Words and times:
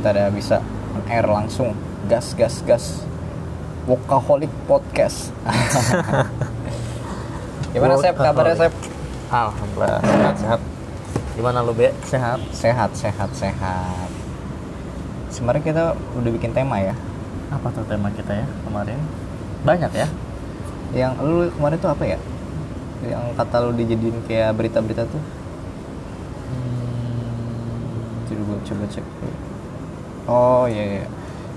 kita 0.00 0.16
udah 0.16 0.32
bisa 0.32 0.56
air 1.12 1.28
langsung. 1.28 1.76
Gas 2.08 2.32
gas 2.32 2.64
gas. 2.64 3.04
Workaholic 3.84 4.48
Podcast. 4.64 5.28
Gimana 7.76 8.00
Sep? 8.00 8.16
Kabarnya 8.16 8.56
Sep? 8.56 8.72
Alhamdulillah. 9.28 10.00
Sehat 10.00 10.34
sehat. 10.40 10.60
Gimana 11.36 11.60
lu 11.60 11.76
be? 11.76 11.92
Sehat? 12.08 12.40
sehat 12.56 12.90
sehat 12.96 13.28
sehat. 13.36 14.08
Sebenarnya 15.28 15.68
kita 15.68 15.84
udah 16.16 16.30
bikin 16.32 16.56
tema 16.56 16.80
ya. 16.80 16.96
Apa 17.52 17.68
tuh 17.68 17.84
tema 17.84 18.08
kita 18.16 18.40
ya 18.40 18.46
kemarin? 18.64 18.96
Banyak 19.68 19.92
ya? 19.92 20.08
yang 20.96 21.12
lu 21.20 21.52
kemarin 21.60 21.76
tuh 21.76 21.92
apa 21.92 22.04
ya? 22.08 22.18
Yang 23.04 23.36
kata 23.36 23.56
lu 23.68 23.76
dijadiin 23.76 24.16
kayak 24.24 24.56
berita-berita 24.56 25.04
tuh? 25.04 25.22
Hmm, 26.48 28.24
coba 28.32 28.56
coba 28.64 28.84
cek 28.88 29.04
oh 30.26 30.64
iya, 30.68 31.00
iya. 31.00 31.06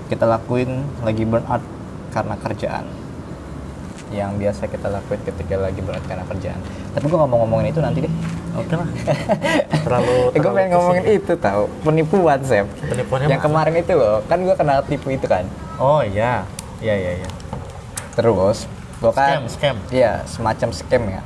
kita 0.08 0.24
lakuin 0.28 0.84
lagi 1.02 1.24
burnout 1.24 1.64
karena 2.14 2.34
kerjaan. 2.38 2.86
Yang 4.14 4.30
biasa 4.38 4.62
kita 4.70 4.86
lakuin 4.92 5.20
ketika 5.26 5.54
lagi 5.58 5.80
burnout 5.82 6.06
karena 6.06 6.24
kerjaan. 6.28 6.60
Tapi 6.94 7.04
nggak 7.10 7.28
mau 7.28 7.42
ngomongin 7.42 7.74
itu 7.74 7.80
nanti 7.82 7.98
deh. 8.06 8.14
Oke 8.54 8.74
lah. 8.78 8.88
terlalu. 9.82 10.16
Eh, 10.34 10.38
gue 10.38 10.42
terlalu 10.42 10.56
pengen 10.56 10.70
ngomongin 10.78 11.04
itu 11.10 11.32
tau. 11.40 11.62
Penipuan 11.82 12.40
Sep 12.46 12.66
Penipuannya 12.86 13.26
yang 13.26 13.42
kemarin 13.42 13.74
itu 13.74 13.92
loh. 13.98 14.22
Kan 14.30 14.46
gua 14.46 14.54
kena 14.54 14.80
tipu 14.86 15.10
itu 15.10 15.26
kan? 15.26 15.44
Oh 15.82 16.00
iya, 16.06 16.46
iya 16.78 16.94
iya 16.94 17.12
iya. 17.24 17.30
terus 18.14 18.70
gua 19.02 19.10
kan 19.10 19.42
Scam, 19.50 19.74
scam. 19.74 19.76
iya 19.90 20.22
semacam 20.30 20.68
scam 20.70 21.02
ya. 21.10 21.22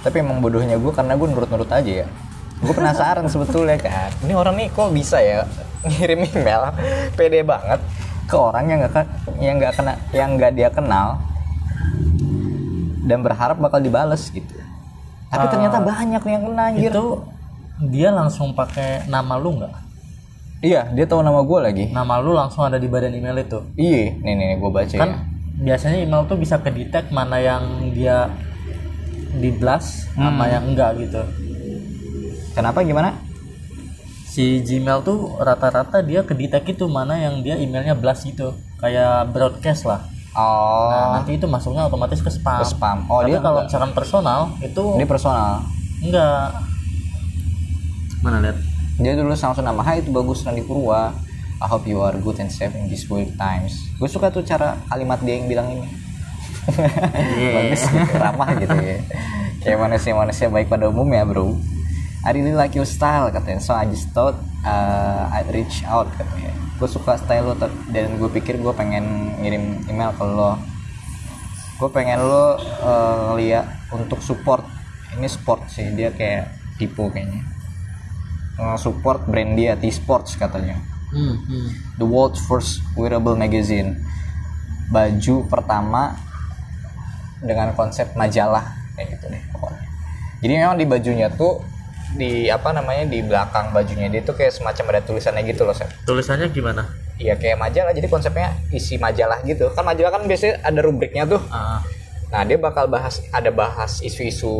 Tapi 0.00 0.24
emang 0.24 0.40
bodohnya 0.40 0.80
gue 0.80 0.92
karena 0.94 1.18
gue 1.20 1.28
nurut-nurut 1.28 1.68
aja 1.68 2.06
ya. 2.06 2.08
Gue 2.64 2.72
penasaran 2.72 3.28
sebetulnya 3.32 3.76
kan. 3.76 4.08
Ini 4.24 4.32
orang 4.32 4.56
nih 4.56 4.72
kok 4.72 4.88
bisa 4.94 5.20
ya 5.20 5.44
ngirim 5.80 6.20
email 6.24 6.62
pede 7.14 7.42
banget 7.42 7.80
ke 8.24 8.34
orang 8.34 8.64
yang 8.66 8.78
nggak 8.80 9.06
yang 9.38 9.54
nggak 9.56 9.72
kena 9.72 9.92
yang 10.10 10.30
nggak 10.34 10.52
dia 10.52 10.68
kenal 10.68 11.16
dan 13.02 13.18
berharap 13.20 13.56
bakal 13.56 13.78
dibales 13.78 14.28
gitu 14.28 14.52
tapi 15.28 15.44
Ah, 15.44 15.50
ternyata 15.50 15.78
banyak 15.78 16.22
yang 16.22 16.42
kena 16.42 16.62
anjir 16.66 16.88
Itu 16.88 17.06
dia 17.84 18.08
langsung 18.10 18.52
pakai 18.52 19.06
nama 19.06 19.36
lu 19.36 19.56
nggak? 19.56 19.74
iya 20.58 20.88
dia 20.88 21.04
tahu 21.04 21.20
nama 21.20 21.38
gue 21.38 21.58
lagi 21.62 21.84
Nama 21.88 22.14
lu 22.18 22.32
langsung 22.32 22.64
ada 22.64 22.74
di 22.74 22.84
badan 22.84 23.12
email 23.12 23.38
itu. 23.38 23.60
iya 23.76 24.10
nih 24.14 24.34
nih, 24.34 24.48
gue 24.58 24.70
baca 24.70 24.96
Kan 24.96 25.10
ya 25.10 25.18
biasanya 25.58 25.98
email 26.00 26.22
tuh 26.24 26.36
bisa 26.36 26.56
kedetek 26.56 27.10
mana 27.10 27.36
yang 27.36 27.62
dia 27.90 28.30
di 29.30 29.50
blast 29.50 30.06
sama 30.12 30.42
Hmm. 30.42 30.50
yang 30.50 30.64
enggak 30.66 30.90
gitu. 30.98 31.22
kenapa 32.52 32.80
gimana 32.80 33.14
si 34.28 34.60
Gmail 34.60 35.00
tuh 35.00 35.40
rata-rata 35.40 36.04
dia 36.04 36.20
kedetek 36.20 36.76
itu 36.76 36.84
mana 36.84 37.16
yang 37.16 37.40
dia 37.40 37.56
emailnya 37.56 37.96
blast 37.96 38.28
gitu. 38.28 38.52
Kayak 38.76 39.32
broadcast 39.32 39.88
lah. 39.88 40.04
Oh. 40.36 40.92
Nah, 40.92 41.18
nanti 41.18 41.40
itu 41.40 41.48
masuknya 41.48 41.88
otomatis 41.88 42.20
ke 42.20 42.30
spam, 42.30 42.60
ke 42.62 42.66
spam. 42.68 42.98
Oh 43.08 43.24
tapi 43.24 43.34
dia 43.34 43.40
kalau 43.40 43.64
enggak. 43.64 43.72
misalkan 43.72 43.92
personal 43.96 44.40
itu 44.60 44.84
dia 44.94 45.08
personal? 45.08 45.64
enggak. 46.04 46.46
Mana 48.20 48.38
lihat. 48.44 48.58
Dia 48.98 49.14
dulu 49.14 49.30
langsung 49.30 49.62
nama 49.62 49.82
Hai 49.82 50.02
itu 50.02 50.10
bagus 50.10 50.42
Nandi 50.42 50.62
Purwa 50.66 51.14
I 51.58 51.66
hope 51.66 51.86
you 51.90 51.98
are 52.02 52.14
good 52.18 52.38
and 52.38 52.50
safe 52.50 52.74
in 52.78 52.86
these 52.86 53.10
weird 53.10 53.34
times. 53.34 53.74
Gue 53.98 54.06
suka 54.06 54.30
tuh 54.30 54.46
cara 54.46 54.78
kalimat 54.86 55.18
dia 55.22 55.42
yang 55.42 55.50
bilang 55.50 55.66
ini. 55.74 55.90
Bagus 57.56 57.82
gitu, 57.82 58.14
ramah 58.14 58.54
gitu 58.60 58.76
ya. 58.78 58.98
Kayak 59.58 59.78
manusia-manusia 59.90 60.46
baik 60.52 60.70
pada 60.70 60.86
umumnya 60.86 61.26
bro 61.26 61.58
I 62.26 62.34
really 62.34 62.54
like 62.54 62.74
your 62.74 62.88
style 62.88 63.30
katanya. 63.30 63.62
So 63.62 63.74
I 63.74 63.86
just 63.86 64.10
thought 64.10 64.34
uh, 64.66 65.30
I'd 65.30 65.50
reach 65.54 65.86
out 65.86 66.10
katanya. 66.18 66.50
Gue 66.78 66.88
suka 66.90 67.18
style 67.18 67.52
lo 67.52 67.54
dan 67.90 68.18
gue 68.18 68.30
pikir 68.30 68.58
gue 68.58 68.72
pengen 68.74 69.34
ngirim 69.42 69.86
email 69.86 70.10
ke 70.14 70.24
lo. 70.26 70.58
Gue 71.78 71.90
pengen 71.94 72.22
lo 72.22 72.58
uh, 72.82 73.32
ngeliat 73.32 73.94
untuk 73.94 74.18
support. 74.22 74.66
Ini 75.14 75.26
sport 75.30 75.70
sih 75.70 75.94
dia 75.94 76.10
kayak 76.10 76.50
tipu 76.78 77.10
kayaknya. 77.10 77.46
Support 78.58 79.30
brand 79.30 79.54
dia 79.54 79.78
T-Sports 79.78 80.34
katanya. 80.34 80.82
Hmm, 81.08 81.40
hmm. 81.40 81.68
the 81.96 82.04
world's 82.04 82.42
first 82.44 82.84
wearable 82.92 83.32
magazine. 83.32 84.02
Baju 84.92 85.48
pertama 85.48 86.18
dengan 87.38 87.72
konsep 87.72 88.12
majalah 88.18 88.66
kayak 88.98 89.16
gitu 89.16 89.24
deh 89.30 89.42
pokoknya. 89.54 89.86
Jadi 90.42 90.52
memang 90.58 90.76
di 90.76 90.86
bajunya 90.86 91.30
tuh 91.30 91.62
di 92.16 92.48
apa 92.48 92.72
namanya 92.72 93.04
di 93.04 93.20
belakang 93.20 93.74
bajunya. 93.74 94.08
Dia 94.08 94.24
tuh 94.24 94.38
kayak 94.38 94.56
semacam 94.56 94.96
ada 94.96 95.00
tulisannya 95.04 95.42
gitu 95.44 95.68
loh 95.68 95.76
Sep. 95.76 95.90
tulisannya 96.08 96.48
gimana? 96.48 96.88
Iya 97.20 97.36
kayak 97.36 97.60
majalah. 97.60 97.92
Jadi 97.92 98.08
konsepnya 98.08 98.56
isi 98.72 98.96
majalah 98.96 99.44
gitu. 99.44 99.68
Kan 99.76 99.84
majalah 99.84 100.14
kan 100.16 100.22
biasanya 100.24 100.64
ada 100.64 100.80
rubriknya 100.80 101.28
tuh. 101.28 101.42
Ah. 101.52 101.84
Nah, 102.28 102.44
dia 102.44 102.60
bakal 102.60 102.92
bahas 102.92 103.24
ada 103.32 103.48
bahas 103.48 104.04
isu-isu 104.04 104.52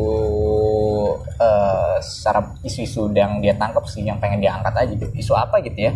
eh 1.36 1.97
secara 2.00 2.56
isu-isu 2.64 3.12
yang 3.12 3.44
dia 3.44 3.53
tangkap 3.60 3.84
sih 3.84 4.00
yang 4.00 4.16
pengen 4.16 4.41
dia 4.41 4.56
angkat 4.56 4.75
aja 4.84 4.92
gitu. 4.92 5.06
Isu 5.16 5.32
apa 5.32 5.60
gitu 5.65 5.76
ya. 5.76 5.92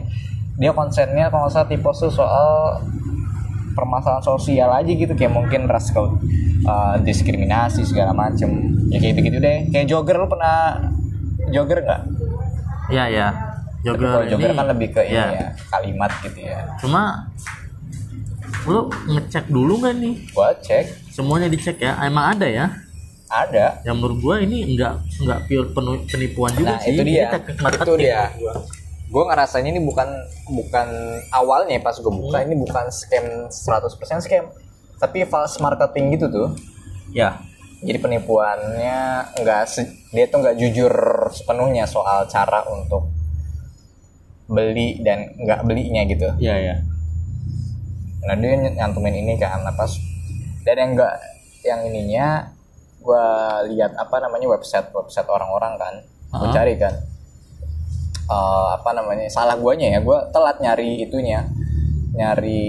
Dia 0.56 0.72
konsennya 0.76 1.32
kalau 1.32 1.48
nggak 1.48 1.52
salah 1.52 1.68
tipe 1.68 1.90
soal 1.92 2.48
permasalahan 3.72 4.24
sosial 4.24 4.68
aja 4.68 4.92
gitu. 4.92 5.12
Kayak 5.16 5.32
mungkin 5.32 5.64
ras 5.68 5.92
eh, 5.92 6.96
diskriminasi 7.04 7.84
segala 7.88 8.12
macem. 8.12 8.48
Ya 8.92 9.00
kayak 9.00 9.12
gitu, 9.16 9.20
-gitu 9.32 9.38
deh. 9.40 9.58
Kayak 9.72 9.86
jogger 9.88 10.16
lu 10.20 10.28
pernah 10.28 10.92
jogger 11.52 11.78
nggak? 11.80 12.02
Ya 12.88 13.04
ya 13.06 13.28
Tapi 13.30 13.84
jogger 13.84 14.08
kalau 14.10 14.26
jogger 14.26 14.48
ini 14.48 14.56
kan 14.56 14.66
lebih 14.68 14.88
ke 14.90 15.02
ini 15.02 15.14
ya. 15.14 15.26
ya 15.30 15.46
kalimat 15.68 16.10
gitu 16.20 16.40
ya. 16.40 16.58
Cuma 16.76 17.02
lu 18.62 18.80
ngecek 19.08 19.44
dulu 19.48 19.72
nggak 19.78 19.94
nih? 19.96 20.14
Gua 20.30 20.54
cek. 20.56 20.84
Semuanya 21.10 21.46
dicek 21.46 21.76
ya? 21.78 21.98
Emang 22.00 22.32
ada 22.32 22.46
ya? 22.46 22.66
Ada. 23.26 23.80
Yang 23.82 23.96
menurut 23.96 24.18
gua 24.20 24.36
ini 24.38 24.58
enggak 24.66 25.02
enggak 25.18 25.40
pure 25.44 25.68
penipuan 26.04 26.52
juga 26.52 26.76
Nah, 26.76 26.80
sih. 26.80 26.92
itu 26.92 27.02
dia. 27.02 27.22
Ini 27.22 27.32
teknik 27.32 27.56
Itu 27.80 27.94
dia. 27.96 28.22
gua. 28.34 28.54
gue 29.04 29.20
ngerasanya 29.22 29.68
ini 29.68 29.82
bukan 29.82 30.08
bukan 30.48 30.88
awalnya 31.30 31.76
pas 31.78 31.92
gue 31.94 32.08
buka. 32.08 32.32
Hmm. 32.34 32.48
ini 32.48 32.56
bukan 32.56 32.88
scam 32.88 33.44
100% 33.44 33.92
scam. 34.18 34.48
Tapi 34.96 35.26
false 35.26 35.60
marketing 35.60 36.16
gitu 36.16 36.26
tuh. 36.28 36.48
Ya. 37.12 37.36
Jadi 37.80 38.00
penipuannya 38.00 39.00
enggak 39.36 39.68
dia 40.12 40.24
tuh 40.28 40.44
nggak 40.44 40.56
jujur 40.60 40.92
sepenuhnya 41.32 41.88
soal 41.88 42.28
cara 42.28 42.62
untuk 42.68 43.08
beli 44.46 45.00
dan 45.00 45.32
nggak 45.40 45.64
belinya 45.64 46.04
gitu. 46.04 46.28
Ya 46.38 46.56
ya 46.60 46.76
nah 48.22 48.38
dia 48.38 48.54
nyantumin 48.54 49.18
ini 49.18 49.34
kan 49.34 49.66
apa 49.66 49.82
dan 50.62 50.78
yang 50.78 50.90
enggak 50.94 51.14
yang 51.66 51.80
ininya 51.82 52.54
gue 53.02 53.26
lihat 53.74 53.98
apa 53.98 54.22
namanya 54.22 54.46
website 54.46 54.94
website 54.94 55.26
orang-orang 55.26 55.74
kan 55.74 55.94
gue 56.38 56.48
Ah. 56.48 56.54
cari 56.54 56.78
kan. 56.78 56.94
Eh, 58.22 58.66
apa 58.78 58.90
namanya 58.94 59.26
salah 59.28 59.58
guanya 59.58 59.90
ya. 59.92 60.00
Gue 60.00 60.16
telat 60.30 60.62
nyari 60.62 61.02
itunya. 61.02 61.44
Nyari 62.14 62.64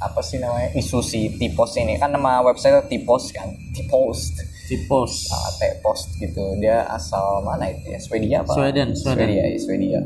apa 0.00 0.20
sih 0.24 0.40
namanya 0.40 0.72
isu 0.72 1.02
si 1.04 1.34
tipos 1.36 1.74
ini. 1.76 1.98
Kan 1.98 2.14
nama 2.14 2.40
website 2.40 2.86
tipos 2.88 3.34
kan 3.34 3.50
tipos 3.74 4.30
tipos 4.70 5.26
uh, 5.34 5.50
post 5.82 6.14
gitu. 6.22 6.54
Dia 6.62 6.86
asal 6.86 7.42
mana 7.42 7.66
itu 7.66 7.90
ya? 7.90 7.98
Swedia 7.98 8.36
apa? 8.46 8.54
Sweden, 8.54 8.94
Sweden. 8.94 9.26
Swedia 9.26 9.42
ya 9.50 9.58
Swedia. 9.58 9.98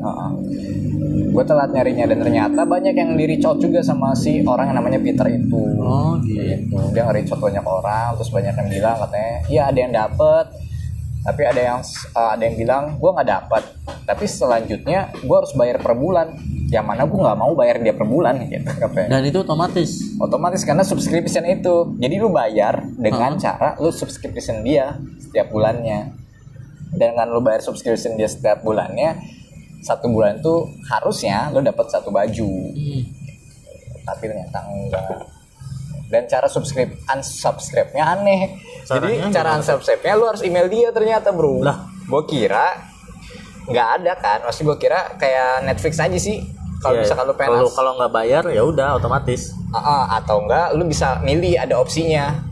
Gue 1.28 1.44
telat 1.44 1.70
nyarinya 1.76 2.08
dan 2.08 2.18
ternyata 2.24 2.64
banyak 2.64 2.94
yang 2.96 3.12
di 3.12 3.24
reach 3.28 3.44
out 3.44 3.60
juga 3.60 3.84
sama 3.84 4.16
si 4.16 4.40
orang 4.48 4.72
yang 4.72 4.80
namanya 4.80 4.96
Peter 5.04 5.28
itu. 5.28 5.60
Oh 5.76 6.16
gitu 6.24 6.54
gitu. 6.54 6.76
Dia 6.94 7.02
nge-reach 7.06 7.32
out 7.34 7.40
banyak 7.42 7.64
orang 7.64 8.08
terus 8.16 8.30
banyak 8.32 8.54
yang 8.54 8.68
bilang 8.70 8.96
katanya 9.06 9.34
iya 9.50 9.62
ada 9.68 9.78
yang 9.78 9.92
dapet 9.92 10.44
tapi 11.24 11.42
ada 11.48 11.60
yang 11.60 11.80
uh, 12.12 12.30
ada 12.36 12.42
yang 12.44 12.56
bilang 12.60 12.84
gue 13.00 13.10
nggak 13.10 13.28
dapet 13.28 13.62
tapi 14.04 14.24
selanjutnya 14.28 15.08
gue 15.24 15.36
harus 15.36 15.52
bayar 15.56 15.80
per 15.80 15.96
bulan. 15.96 16.36
Yang 16.64 16.86
mana 16.90 17.02
gue 17.06 17.20
nggak 17.20 17.38
mau 17.38 17.52
bayar 17.54 17.76
dia 17.80 17.94
per 17.94 18.04
bulan 18.08 18.34
gitu 18.50 18.66
katanya 18.66 19.08
dan 19.08 19.22
itu 19.24 19.38
otomatis. 19.40 19.90
Otomatis 20.20 20.62
karena 20.66 20.84
subscription 20.84 21.44
itu. 21.46 21.96
Jadi 21.96 22.14
lu 22.18 22.28
bayar 22.28 22.84
dengan 22.98 23.38
cara 23.40 23.78
lu 23.80 23.88
subscription 23.88 24.60
dia 24.60 25.00
setiap 25.16 25.48
bulannya. 25.54 26.12
Dan 26.94 27.14
dengan 27.14 27.30
lu 27.30 27.40
bayar 27.40 27.62
subscription 27.62 28.14
dia 28.20 28.28
setiap 28.28 28.62
bulannya 28.62 29.16
satu 29.84 30.08
bulan 30.08 30.40
itu 30.40 30.64
harusnya 30.88 31.52
lu 31.52 31.60
dapat 31.60 31.86
satu 31.92 32.08
baju. 32.08 32.50
Hmm. 32.72 33.02
tapi 34.04 34.28
ternyata 34.28 34.60
enggak 34.68 35.33
dan 36.14 36.24
cara 36.24 36.46
subscribe 36.46 36.94
unsubscribe-nya 37.04 38.04
aneh. 38.08 38.54
Jadi 38.84 39.18
Caranya 39.18 39.28
cara 39.28 39.48
gimana? 39.50 39.58
unsubscribe-nya 39.58 40.12
lu 40.14 40.24
harus 40.24 40.42
email 40.42 40.66
dia 40.68 40.88
ternyata 40.90 41.28
bro. 41.28 41.58
Lah. 41.60 41.90
gue 42.04 42.22
kira 42.24 42.78
nggak 43.64 43.88
ada 43.96 44.12
kan. 44.14 44.38
Masih 44.44 44.62
gue 44.62 44.76
kira 44.76 45.16
kayak 45.16 45.64
Netflix 45.64 45.98
aja 45.98 46.14
sih. 46.14 46.44
Kalau 46.78 46.94
Iya, 46.94 47.02
misalkan 47.02 47.24
lu 47.24 47.34
pengen 47.34 47.50
kalau 47.50 47.64
as- 47.64 47.74
kalau 47.74 47.92
nggak 47.96 48.12
bayar 48.12 48.42
ya 48.46 48.62
udah 48.62 48.88
otomatis. 48.94 49.56
Ah, 49.68 49.80
ah, 49.80 50.14
atau 50.14 50.38
enggak 50.38 50.70
lu 50.72 50.84
bisa 50.84 51.18
milih 51.18 51.56
ada 51.56 51.74
opsinya. 51.74 52.44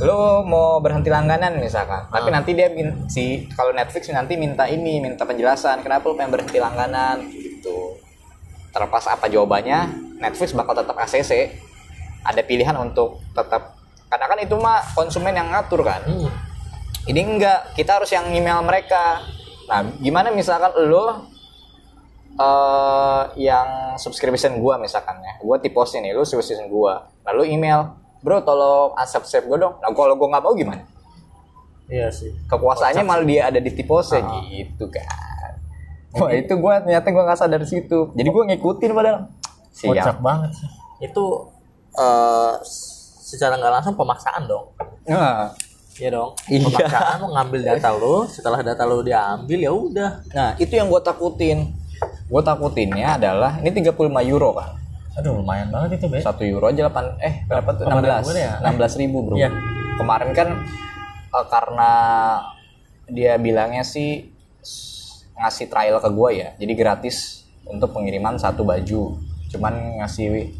Lu 0.00 0.16
mau 0.42 0.80
berhenti 0.80 1.06
langganan 1.06 1.60
misalkan. 1.60 2.08
Tapi 2.08 2.28
Ah. 2.28 2.34
nanti 2.34 2.56
dia 2.56 2.72
si 3.06 3.44
kalau 3.52 3.70
Netflix 3.70 4.08
nanti 4.08 4.34
minta 4.34 4.64
ini 4.64 4.96
minta 4.98 5.22
penjelasan 5.22 5.78
kenapa 5.78 6.08
lu 6.08 6.16
pengen 6.16 6.32
berhenti 6.32 6.56
langganan 6.56 7.20
gitu. 7.28 8.00
Terlepas 8.70 9.04
apa 9.08 9.28
jawabannya 9.28 9.92
Netflix 10.16 10.56
bakal 10.56 10.72
tetap 10.74 10.96
ACC 10.96 11.52
ada 12.22 12.40
pilihan 12.42 12.76
untuk 12.76 13.20
tetap 13.32 13.76
karena 14.10 14.26
kan 14.26 14.38
itu 14.42 14.54
mah 14.58 14.82
konsumen 14.92 15.32
yang 15.32 15.48
ngatur 15.48 15.80
kan. 15.86 16.02
Hmm. 16.04 16.28
ini 17.08 17.24
enggak 17.24 17.72
kita 17.74 17.96
harus 17.96 18.12
yang 18.12 18.28
email 18.28 18.60
mereka. 18.60 19.24
Nah 19.66 19.86
gimana 19.98 20.28
misalkan 20.30 20.70
lo 20.84 21.26
eh 22.40 23.22
yang 23.36 23.96
subscription 23.96 24.60
gua 24.60 24.78
misalkan 24.78 25.18
ya 25.20 25.36
gua 25.40 25.58
tiposin 25.58 26.04
nih 26.04 26.12
lu 26.12 26.22
subscription 26.22 26.68
gua. 26.68 27.08
Lalu 27.26 27.56
email 27.56 27.96
bro 28.20 28.40
tolong 28.40 28.92
unsubscribe 28.94 29.48
gua 29.48 29.58
dong. 29.58 29.74
Nah 29.80 29.90
kalau 29.90 30.14
gua 30.14 30.28
nggak 30.36 30.44
mau 30.44 30.54
gimana? 30.54 30.82
Iya 31.90 32.06
sih. 32.14 32.30
kekuasaannya 32.46 33.02
malah 33.02 33.26
dia 33.26 33.50
ada 33.50 33.58
di 33.58 33.70
tipose 33.74 34.14
Ah. 34.22 34.46
gitu 34.46 34.86
kan. 34.86 35.58
Wah 36.14 36.30
itu 36.30 36.54
gua 36.58 36.78
ternyata 36.78 37.06
gua 37.10 37.22
nggak 37.26 37.38
sadar 37.38 37.62
situ. 37.66 38.14
Jadi 38.14 38.28
gua 38.30 38.42
ngikutin 38.46 38.90
padahal. 38.94 39.18
Kocak 39.70 40.04
siap. 40.14 40.18
banget 40.22 40.50
sih. 40.54 40.68
Itu 41.02 41.50
eh 42.00 42.52
secara 43.20 43.54
nggak 43.54 43.72
langsung 43.72 43.94
pemaksaan 43.94 44.44
dong. 44.44 44.72
nah, 45.04 45.52
Iya 45.94 46.16
dong. 46.16 46.32
Iya. 46.48 46.64
Pemaksaan 46.64 47.20
ngambil 47.20 47.60
data 47.62 47.88
lu, 47.92 48.24
setelah 48.24 48.58
data 48.60 48.82
lu 48.82 49.04
diambil 49.04 49.58
ya 49.60 49.68
udah. 49.70 50.10
nah 50.32 50.50
itu 50.56 50.72
yang 50.72 50.88
gua 50.88 50.98
takutin 50.98 51.76
gua 52.26 52.40
takutinnya 52.40 53.20
adalah 53.20 53.60
ini 53.60 53.68
35 53.68 53.92
euro 54.24 54.54
kan 54.54 54.80
Aduh 55.12 55.36
lumayan 55.36 55.68
banget 55.68 56.00
itu, 56.00 56.06
Be. 56.08 56.22
satu 56.22 56.46
euro 56.46 56.70
aja 56.70 56.86
8 56.86 57.20
eh 57.20 57.44
berapa 57.44 57.68
tuh 57.74 57.84
Kemarin 57.84 58.22
16 58.22 58.24
gue 58.24 58.38
ya? 58.38 58.54
16 58.64 59.00
ribu 59.02 59.18
bro 59.20 59.34
Iya. 59.36 59.50
kemarin 59.98 60.30
kan 60.32 60.48
eh, 61.28 61.46
karena 61.50 61.90
dia 63.06 63.34
bilangnya 63.36 63.82
sih 63.82 64.30
ngasih 65.36 65.66
trial 65.66 65.98
ke 65.98 66.08
gua 66.08 66.30
ya 66.30 66.48
jadi 66.56 66.72
gratis 66.72 67.44
untuk 67.66 67.92
pengiriman 67.92 68.38
satu 68.38 68.62
baju 68.62 69.18
cuman 69.50 70.00
ngasih 70.00 70.54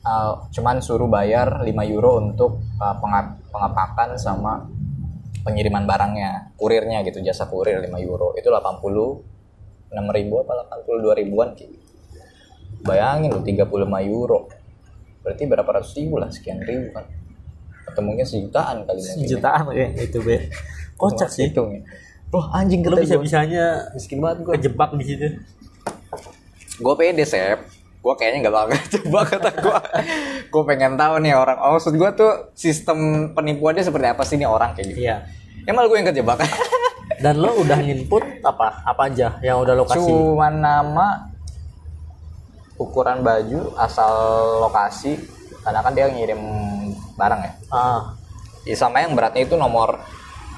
eh, 0.00 0.32
cuman 0.50 0.76
suruh 0.78 1.06
bayar 1.06 1.60
5 1.60 1.66
euro 1.86 2.18
untuk 2.18 2.50
eh, 2.76 2.96
penga- 2.96 3.36
pengepakan 3.46 4.16
sama 4.16 4.64
pengiriman 5.40 5.84
barangnya 5.84 6.52
kurirnya 6.54 7.00
gitu 7.02 7.20
jasa 7.20 7.44
kurir 7.44 7.80
5 7.80 7.88
euro 8.00 8.32
itu 8.34 8.46
80 8.46 8.84
6 9.90 9.96
ribu 10.12 10.34
apa 10.38 10.52
82 10.78 11.18
ribuan 11.18 11.48
gitu 11.54 11.74
bayangin 12.80 13.30
lu 13.30 13.40
35 13.40 13.68
euro 14.06 14.48
berarti 15.20 15.42
berapa 15.44 15.68
ratus 15.70 15.92
ribu 15.94 16.16
lah 16.16 16.28
sekian 16.28 16.60
ribu 16.60 16.92
kan 16.92 17.04
atau 17.84 18.00
mungkin 18.00 18.22
sejutaan 18.22 18.86
kali 18.86 19.00
mungkin 19.02 19.74
ya. 19.74 19.88
Itu, 19.98 20.22
Be. 20.22 20.46
Kocak 21.00 21.28
sih. 21.28 21.48
hitung 21.48 21.72
ya 21.72 21.82
Loh 22.30 22.46
anjing 22.48 22.80
Lu 22.80 22.94
kata 22.94 23.02
bisa 23.02 23.16
gua. 23.16 23.24
bisanya 23.26 23.64
miskin 23.90 24.22
banget 24.22 24.38
gue 24.40 24.52
kejebak 24.54 24.90
di 24.94 25.04
situ. 25.04 25.26
gue 26.78 26.94
pede 26.94 27.24
sep 27.24 27.58
gue 28.00 28.14
kayaknya 28.16 28.48
nggak 28.48 28.54
bakal 28.56 28.80
coba 28.96 29.20
kata 29.28 29.50
gue 29.60 29.78
gue 30.48 30.62
pengen 30.64 30.96
tahu 30.96 31.14
nih 31.20 31.36
orang 31.36 31.60
oh, 31.60 31.76
maksud 31.76 31.92
gue 31.92 32.10
tuh 32.16 32.32
sistem 32.56 32.98
penipuannya 33.32 33.84
seperti 33.84 34.06
apa 34.08 34.22
sih 34.24 34.40
nih 34.40 34.48
orang 34.48 34.72
kayak 34.72 34.86
gitu 34.88 34.98
Iya. 35.04 35.16
ya 35.64 35.70
malah 35.76 35.88
gue 35.88 35.98
yang 36.00 36.08
kejebak 36.08 36.40
Dan 37.20 37.42
lo 37.42 37.52
udah 37.52 37.76
nginput 37.76 38.40
apa? 38.40 38.80
Apa 38.86 39.10
aja 39.10 39.36
yang 39.44 39.60
udah 39.60 39.74
lo 39.76 39.84
kasih? 39.84 40.00
cuman 40.00 40.54
nama 40.56 41.28
ukuran 42.80 43.20
baju 43.20 43.76
asal 43.76 44.12
lokasi 44.64 45.20
karena 45.60 45.84
kan 45.84 45.92
dia 45.92 46.08
ngirim 46.08 46.40
barang 47.14 47.40
ya 47.44 47.52
Ah, 47.68 48.00
Ya, 48.60 48.76
sama 48.76 49.00
yang 49.00 49.12
beratnya 49.12 49.44
itu 49.44 49.56
nomor 49.56 50.00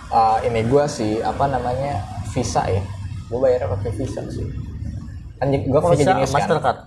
uh, 0.08 0.38
ini 0.42 0.62
gua 0.66 0.86
sih 0.86 1.18
apa 1.18 1.46
namanya 1.46 2.02
visa 2.30 2.62
ya 2.66 2.82
gue 3.26 3.38
bayarnya 3.38 3.70
pakai 3.72 3.90
visa 3.94 4.20
sih 4.26 4.46
kan 5.38 5.50
gua 5.66 5.80
pakai 5.80 6.04
jenis 6.04 6.30
kan 6.30 6.36
Mastercard. 6.36 6.78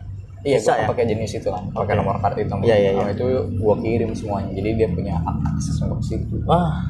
Iya 0.46 0.56
Visa 0.56 0.72
gua 0.72 0.78
ya? 0.78 0.88
pakai 0.88 1.06
jenis 1.06 1.32
itu 1.34 1.50
kan 1.50 1.64
pakai 1.68 1.92
Oke. 1.92 2.00
nomor 2.00 2.16
kartu 2.22 2.40
itu 2.40 2.54
Iya, 2.62 2.76
iya, 2.78 2.90
Nah, 2.94 3.04
iya. 3.04 3.14
itu 3.14 3.26
gua 3.58 3.76
kirim 3.76 4.12
semuanya 4.14 4.52
jadi 4.54 4.70
dia 4.76 4.88
punya 4.88 5.16
akses 5.20 5.82
untuk 5.82 6.00
situ 6.00 6.38
Wah, 6.46 6.86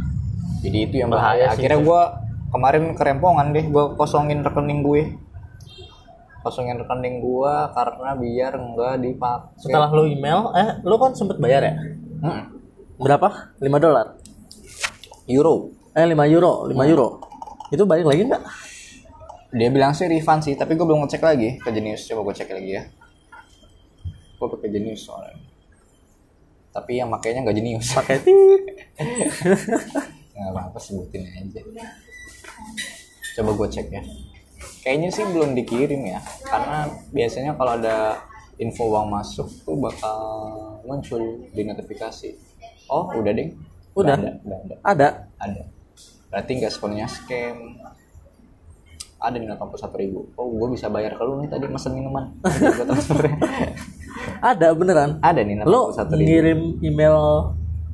jadi 0.60 0.78
itu 0.84 0.96
yang 0.98 1.10
Bahaya 1.10 1.48
bahaya 1.48 1.56
akhirnya 1.56 1.80
gua 1.80 2.02
kemarin 2.48 2.84
kerempongan 2.92 3.48
deh 3.50 3.66
gua 3.66 3.96
kosongin 3.96 4.40
rekening 4.40 4.80
gue 4.82 5.04
kosongin 6.42 6.78
rekening 6.78 7.20
gua 7.20 7.72
karena 7.72 8.14
biar 8.14 8.54
enggak 8.54 8.96
dipakai 9.00 9.58
setelah 9.58 9.90
lo 9.90 10.06
email, 10.06 10.54
eh 10.54 10.78
lo 10.82 10.96
kan 10.96 11.12
sempet 11.12 11.36
bayar 11.36 11.64
ya? 11.64 11.74
Hmm, 12.22 12.54
Berapa? 12.96 13.58
5 13.58 13.66
dolar. 13.76 14.14
euro 15.26 15.74
Eh 15.90 16.06
5 16.06 16.14
euro, 16.30 16.68
5 16.68 16.86
euro. 16.86 17.08
Itu 17.68 17.84
balik 17.84 18.06
lagi 18.06 18.24
nggak? 18.26 18.44
dia 19.52 19.72
bilang 19.72 19.90
sih 19.90 20.06
refund 20.06 20.44
sih 20.44 20.52
tapi 20.54 20.76
gue 20.76 20.84
belum 20.84 21.02
ngecek 21.02 21.24
lagi 21.24 21.56
ke 21.58 21.72
Genius 21.72 22.04
coba 22.06 22.28
gue 22.28 22.36
cek 22.36 22.52
lagi 22.52 22.76
ya 22.76 22.84
gue 24.36 24.48
pakai 24.60 24.70
Genius 24.70 25.08
soalnya. 25.08 25.40
Tapi 26.76 27.00
yang 27.00 27.08
makainya 27.08 27.48
nggak 27.48 27.56
Genius 27.56 27.88
Pakai 27.96 28.20
nggak 30.36 30.52
apa-apa 30.52 30.80
sebutin 30.80 31.24
aja. 31.24 31.64
Coba 33.40 33.52
gue 33.56 33.68
cek 33.72 33.88
ya. 33.88 34.04
Kayaknya 34.84 35.10
sih 35.16 35.24
belum 35.32 35.56
dikirim 35.56 36.04
ya. 36.04 36.20
Karena 36.44 36.92
biasanya 37.16 37.56
kalau 37.56 37.80
ada 37.80 38.20
info 38.60 38.92
uang 38.92 39.08
masuk 39.08 39.48
tuh 39.64 39.80
bakal 39.80 40.20
muncul 40.84 41.48
di 41.56 41.64
notifikasi. 41.64 42.36
Oh 42.92 43.08
udah 43.16 43.32
deh. 43.32 43.56
Udah? 43.96 44.20
ada 44.20 44.32
udah 44.44 44.60
ada. 44.60 44.76
Ada. 44.84 45.08
ada. 45.40 45.64
Berarti 46.28 46.52
nggak 46.60 46.72
sepenuhnya 46.76 47.08
scam 47.08 47.80
ada 49.26 49.36
nih 49.36 49.50
81 49.50 50.02
ribu 50.02 50.20
oh 50.34 50.46
gue 50.48 50.68
bisa 50.72 50.86
bayar 50.88 51.18
ke 51.18 51.24
lu 51.24 51.42
nih 51.42 51.50
tadi 51.50 51.66
mesen 51.66 51.92
minuman. 51.94 52.30
Ada 54.42 54.72
beneran. 54.72 55.20
ada 55.20 55.42
nih 55.42 55.60
81 55.62 55.68
Lo 55.68 55.82
ribu 55.92 56.14
ngirim 56.16 56.60
email 56.80 57.18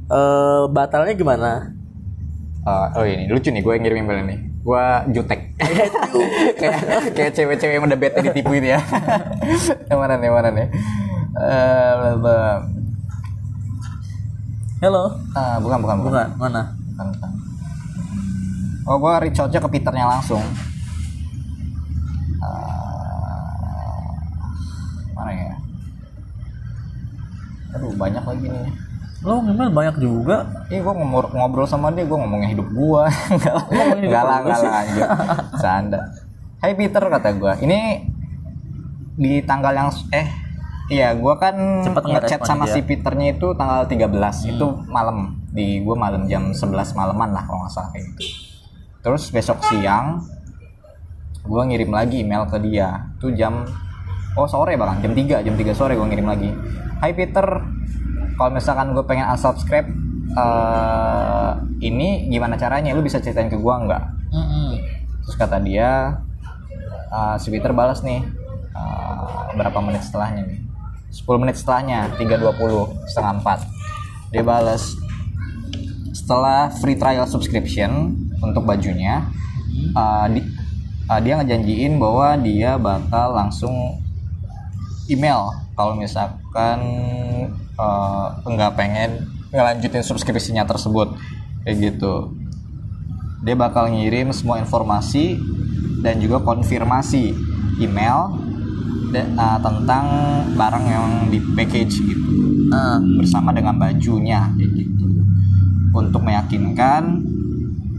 eh 0.07 0.63
batalnya 0.69 1.13
gimana? 1.13 1.72
Eh, 2.62 2.88
oh 2.94 3.04
ini 3.04 3.25
lucu 3.25 3.50
nih 3.50 3.60
gue 3.60 3.74
ngirim 3.74 3.98
email 4.01 4.22
nih 4.24 4.39
gue 4.62 4.86
jutek 5.12 5.42
kayak 6.62 6.78
kayak 7.18 7.31
cewek-cewek 7.33 7.74
yang 7.74 7.86
udah 7.88 7.98
bete 7.98 8.22
ditipu 8.22 8.54
itu 8.54 8.69
ya 8.69 8.81
yang 9.89 9.98
mana 9.98 10.13
nih 10.16 10.28
yang 10.28 10.36
mana 10.38 10.50
nih 10.51 10.68
bla. 12.22 12.62
Hello. 14.78 15.13
Ah, 15.33 15.57
bukan 15.57 15.78
bukan 15.80 15.95
bukan 16.02 16.09
Bukan, 16.09 16.28
mana? 16.38 16.61
bukan, 16.94 17.06
bukan. 17.09 17.31
oh 18.83 18.97
gue 18.97 19.14
reach 19.21 19.38
out-nya 19.38 19.57
ke 19.57 19.69
Peternya 19.71 20.06
langsung 20.07 20.42
Ah, 22.38 24.14
mana 25.14 25.31
ya 25.31 25.54
aduh 27.71 27.94
banyak 27.95 28.23
lagi 28.23 28.45
nih. 28.47 28.68
Lo 29.21 29.37
email 29.45 29.69
banyak 29.69 29.95
juga. 30.01 30.49
Iya 30.73 30.81
gue 30.81 30.94
ngobrol, 30.97 31.69
sama 31.69 31.94
dia, 31.94 32.09
gue 32.09 32.18
ngomongnya 32.18 32.49
hidup 32.57 32.73
gue 32.73 33.04
Enggak 34.01 34.23
lah, 34.25 34.42
sih. 34.57 34.66
lah 34.66 34.81
anjir 34.81 35.06
Canda 35.61 35.99
Hai 36.57 36.73
Peter 36.73 37.06
kata 37.06 37.30
gue 37.37 37.54
Ini 37.61 37.80
di 39.13 39.45
tanggal 39.45 39.78
yang 39.78 39.94
Eh 40.09 40.25
Iya 40.90 41.13
gue 41.13 41.33
kan 41.37 41.54
Cepet 41.85 42.01
nggak 42.01 42.23
ngechat 42.25 42.42
sama 42.49 42.66
dia. 42.66 42.73
si 42.73 42.80
Peternya 42.81 43.37
itu 43.37 43.54
tanggal 43.54 43.85
13 43.85 44.57
Itu 44.57 44.68
malam. 44.90 45.37
Di 45.54 45.85
gue 45.85 45.94
malam 45.94 46.25
jam 46.25 46.49
11 46.49 46.97
malaman 46.97 47.30
lah 47.30 47.45
kalau 47.45 47.61
nggak 47.61 47.73
salah 47.78 47.94
kayak 47.94 48.09
gitu. 48.18 48.25
Terus 49.06 49.30
besok 49.30 49.61
siang 49.69 50.18
gue 51.45 51.61
ngirim 51.61 51.94
lagi 51.94 52.25
email 52.25 52.49
ke 52.49 52.57
dia. 52.57 53.13
Itu 53.21 53.30
jam 53.37 53.69
Oh 54.31 54.47
sore 54.47 54.73
bahkan 54.73 55.02
jam 55.02 55.11
3 55.11 55.44
Jam 55.44 55.56
3 55.56 55.71
sore 55.73 55.94
gue 55.94 56.07
ngirim 56.07 56.23
lagi. 56.26 56.50
Hai 56.97 57.11
Peter. 57.11 57.44
Kalau 58.31 58.50
misalkan 58.50 58.92
gue 58.92 59.04
pengen 59.04 59.28
unsubscribe 59.28 59.85
eh 60.31 61.52
Ini 61.81 62.09
gimana 62.28 62.56
caranya? 62.56 62.95
Lu 62.95 63.02
bisa 63.02 63.19
ceritain 63.19 63.47
ke 63.47 63.56
gue 63.56 63.76
nggak? 63.78 64.04
Terus 65.21 65.35
kata 65.35 65.59
dia 65.59 66.16
eh, 67.11 67.35
Si 67.38 67.52
Peter 67.52 67.69
balas 67.71 68.00
nih 68.02 68.23
eh, 68.71 69.21
Berapa 69.54 69.78
menit 69.80 70.02
setelahnya 70.02 70.47
nih? 70.47 70.59
10 71.11 71.28
menit 71.38 71.56
setelahnya 71.56 72.16
3.20 72.16 72.56
setengah 73.06 73.33
4 73.44 74.31
Dia 74.31 74.44
balas 74.44 74.95
Setelah 76.11 76.71
free 76.71 76.95
trial 76.95 77.28
subscription 77.28 78.16
Untuk 78.40 78.64
bajunya 78.64 79.28
eh, 79.92 80.28
di- 80.31 80.47
eh, 81.06 81.19
Dia 81.19 81.33
ngejanjiin 81.38 82.00
bahwa 82.00 82.40
Dia 82.40 82.80
bakal 82.80 83.35
langsung 83.35 84.00
email. 85.11 85.51
Kalau 85.75 85.94
misalkan 85.99 86.80
eh, 87.75 88.27
nggak 88.47 88.71
pengen 88.80 89.27
ngelanjutin 89.51 90.03
subskripsinya 90.03 90.63
tersebut 90.63 91.13
kayak 91.68 91.77
gitu. 91.91 92.31
Dia 93.41 93.57
bakal 93.57 93.89
ngirim 93.91 94.30
semua 94.31 94.61
informasi 94.61 95.35
dan 96.06 96.21
juga 96.21 96.41
konfirmasi 96.41 97.35
email 97.81 98.37
da- 99.11 99.27
eh, 99.27 99.59
tentang 99.59 100.06
barang 100.56 100.85
yang 100.87 101.07
di 101.27 101.39
package 101.53 101.95
gitu. 102.01 102.31
Ah, 102.71 103.03
bersama 103.03 103.51
dengan 103.51 103.75
bajunya 103.75 104.47
kayak 104.56 104.71
gitu. 104.80 105.06
Untuk 105.91 106.23
meyakinkan 106.23 107.19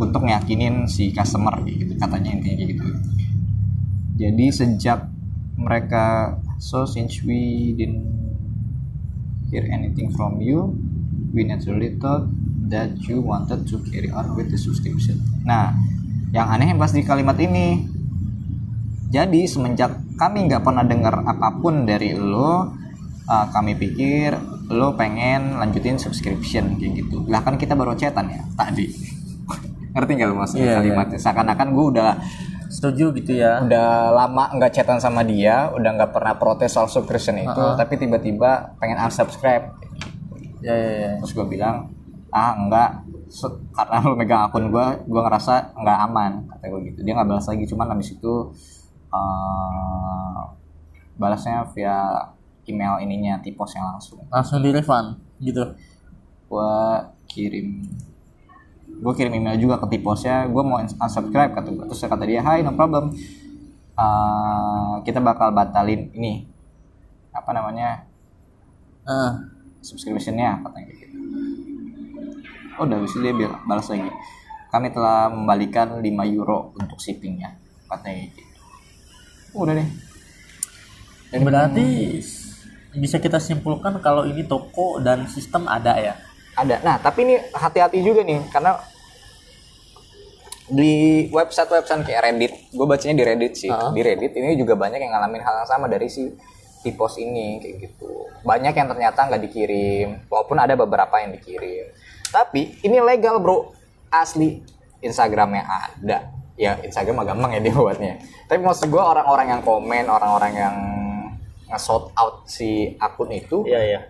untuk 0.00 0.24
meyakinin 0.24 0.88
si 0.88 1.12
customer 1.12 1.60
kayak 1.60 1.76
gitu. 1.86 1.92
Katanya 2.00 2.30
intinya 2.32 2.56
kayak 2.56 2.70
gitu. 2.72 2.86
Jadi 4.16 4.46
sejak 4.48 5.12
mereka 5.60 6.36
so 6.62 6.86
since 6.86 7.18
we 7.26 7.74
didn't 7.74 8.06
hear 9.50 9.66
anything 9.66 10.14
from 10.14 10.38
you 10.38 10.70
we 11.34 11.42
naturally 11.42 11.98
thought 11.98 12.30
that 12.70 12.94
you 13.02 13.18
wanted 13.18 13.66
to 13.66 13.82
carry 13.90 14.08
on 14.14 14.38
with 14.38 14.46
the 14.48 14.56
subscription. 14.56 15.18
Nah 15.42 15.74
yang 16.30 16.46
aneh 16.48 16.70
pas 16.78 16.94
di 16.94 17.02
kalimat 17.02 17.34
ini 17.42 17.82
jadi 19.12 19.44
semenjak 19.44 19.92
kami 20.16 20.48
nggak 20.48 20.62
pernah 20.64 20.86
dengar 20.86 21.20
apa 21.26 21.60
pun 21.60 21.84
dari 21.84 22.14
lo 22.16 22.72
uh, 23.26 23.46
kami 23.52 23.76
pikir 23.76 24.32
lo 24.72 24.94
pengen 24.96 25.58
lanjutin 25.58 25.98
subscription 25.98 26.78
kayak 26.78 27.04
gitu. 27.04 27.26
Lah 27.26 27.42
kan 27.42 27.58
kita 27.58 27.74
baru 27.74 27.98
chatan 27.98 28.30
ya 28.30 28.46
tadi. 28.54 28.88
Ngerti 29.92 30.10
nggak 30.16 30.28
lo 30.30 30.34
maksudnya 30.38 30.64
iya. 30.64 30.76
kalimatnya? 30.80 31.18
seakan-akan 31.20 31.68
gue 31.74 31.84
udah 31.98 32.10
setuju 32.72 33.12
gitu 33.20 33.36
ya. 33.36 33.60
Udah 33.60 34.16
lama 34.16 34.48
nggak 34.56 34.72
chatan 34.72 34.96
sama 34.96 35.20
dia 35.20 35.68
udah 35.76 35.90
nggak 35.92 36.12
pernah 36.16 36.34
protes 36.40 36.72
soal 36.72 36.88
subscription 36.88 37.36
itu 37.36 37.52
Uh-uh. 37.52 37.76
tapi 37.76 38.00
tiba-tiba 38.00 38.72
pengen 38.80 38.96
unsubscribe. 39.04 39.76
Ya 40.64 40.72
ya 40.72 40.92
ya. 40.96 41.12
Terus 41.20 41.32
gue 41.36 41.46
bilang 41.52 41.92
ah 42.32 42.56
enggak 42.56 43.04
karena 43.76 43.96
lo 44.04 44.16
megang 44.16 44.48
akun 44.48 44.72
gue 44.72 44.86
gue 45.04 45.20
ngerasa 45.20 45.76
nggak 45.76 45.98
aman 46.08 46.32
kata 46.48 46.64
gue 46.72 46.80
gitu. 46.88 46.98
Dia 47.04 47.12
nggak 47.20 47.28
balas 47.28 47.46
lagi 47.52 47.64
cuman 47.68 47.86
habis 47.92 48.08
itu 48.16 48.34
eh, 49.12 50.40
balasnya 51.20 51.68
via 51.76 52.32
email 52.64 53.04
ininya 53.04 53.36
tiposnya 53.44 53.84
langsung. 53.84 54.24
Langsung 54.32 54.64
di 54.64 54.72
refund 54.72 55.20
gitu. 55.44 55.76
Gue 56.48 56.72
kirim 57.28 57.84
gue 59.02 59.12
kirim 59.18 59.34
email 59.34 59.58
juga 59.58 59.82
ke 59.82 59.98
tiposnya 59.98 60.46
gue 60.46 60.62
mau 60.62 60.78
unsubscribe 60.78 61.58
kata 61.58 61.68
gue 61.74 61.84
terus 61.90 62.06
kata 62.06 62.22
dia 62.22 62.40
hai 62.46 62.62
no 62.62 62.72
problem. 62.78 63.10
Eh, 63.92 64.94
kita 65.04 65.18
bakal 65.20 65.50
batalin 65.52 66.08
ini. 66.14 66.46
Apa 67.34 67.50
namanya? 67.50 68.06
Ah 69.02 69.52
subscriptionnya 69.82 70.62
katanya 70.62 70.86
gitu. 70.94 71.06
Oh 72.78 72.86
udah 72.86 72.98
itu 73.02 73.18
dia 73.20 73.34
bilang 73.34 73.60
balas 73.66 73.90
lagi. 73.90 74.08
Kami 74.72 74.88
telah 74.88 75.28
membalikan 75.28 76.00
5 76.00 76.06
euro 76.32 76.72
untuk 76.78 76.96
shippingnya 77.02 77.52
katanya 77.90 78.32
gitu. 78.32 78.42
Udah 79.52 79.74
deh. 79.76 79.88
Berarti 81.36 81.86
bisa 82.96 83.16
kita 83.20 83.36
simpulkan 83.36 84.00
kalau 84.00 84.24
ini 84.24 84.46
toko 84.48 85.02
dan 85.02 85.28
sistem 85.28 85.68
ada 85.68 85.98
ya? 86.00 86.14
Ada. 86.56 86.80
Nah 86.80 86.96
tapi 87.02 87.28
ini 87.28 87.36
hati-hati 87.52 88.00
juga 88.00 88.24
nih 88.24 88.48
karena 88.48 88.80
di 90.72 90.92
website-website 91.28 92.08
kayak 92.08 92.20
Reddit. 92.24 92.52
Gue 92.72 92.86
bacanya 92.88 93.14
di 93.20 93.24
Reddit 93.28 93.52
sih. 93.54 93.68
Ah. 93.68 93.92
di 93.92 94.00
Reddit 94.00 94.32
ini 94.32 94.56
juga 94.56 94.74
banyak 94.74 94.98
yang 94.98 95.12
ngalamin 95.12 95.44
hal 95.44 95.54
yang 95.62 95.68
sama 95.68 95.86
dari 95.86 96.08
si 96.08 96.32
tipos 96.80 97.20
ini 97.20 97.60
kayak 97.60 97.76
gitu. 97.88 98.32
Banyak 98.42 98.72
yang 98.72 98.88
ternyata 98.88 99.28
nggak 99.28 99.42
dikirim 99.44 100.08
walaupun 100.32 100.56
ada 100.58 100.74
beberapa 100.74 101.20
yang 101.20 101.36
dikirim. 101.36 101.92
Tapi 102.32 102.80
ini 102.82 102.98
legal 103.04 103.38
bro. 103.38 103.76
Asli 104.12 104.60
Instagramnya 105.00 105.64
ada. 105.64 106.32
Ya 106.56 106.76
Instagram 106.80 107.24
mah 107.24 107.26
gampang 107.28 107.52
ya 107.56 107.60
dia 107.60 107.72
buatnya. 107.76 108.14
Tapi 108.48 108.60
maksud 108.60 108.88
gue 108.88 109.00
orang-orang 109.00 109.56
yang 109.56 109.62
komen 109.64 110.04
orang-orang 110.08 110.52
yang 110.52 110.76
nge-shout 111.72 112.12
out 112.12 112.44
si 112.44 112.92
akun 113.00 113.32
itu 113.32 113.64
iya 113.64 113.80
iya. 113.80 114.00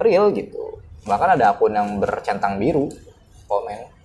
real 0.00 0.32
gitu. 0.32 0.80
Bahkan 1.04 1.36
ada 1.36 1.52
akun 1.52 1.76
yang 1.76 2.00
bercentang 2.00 2.56
biru 2.56 2.88
komen 3.44 3.99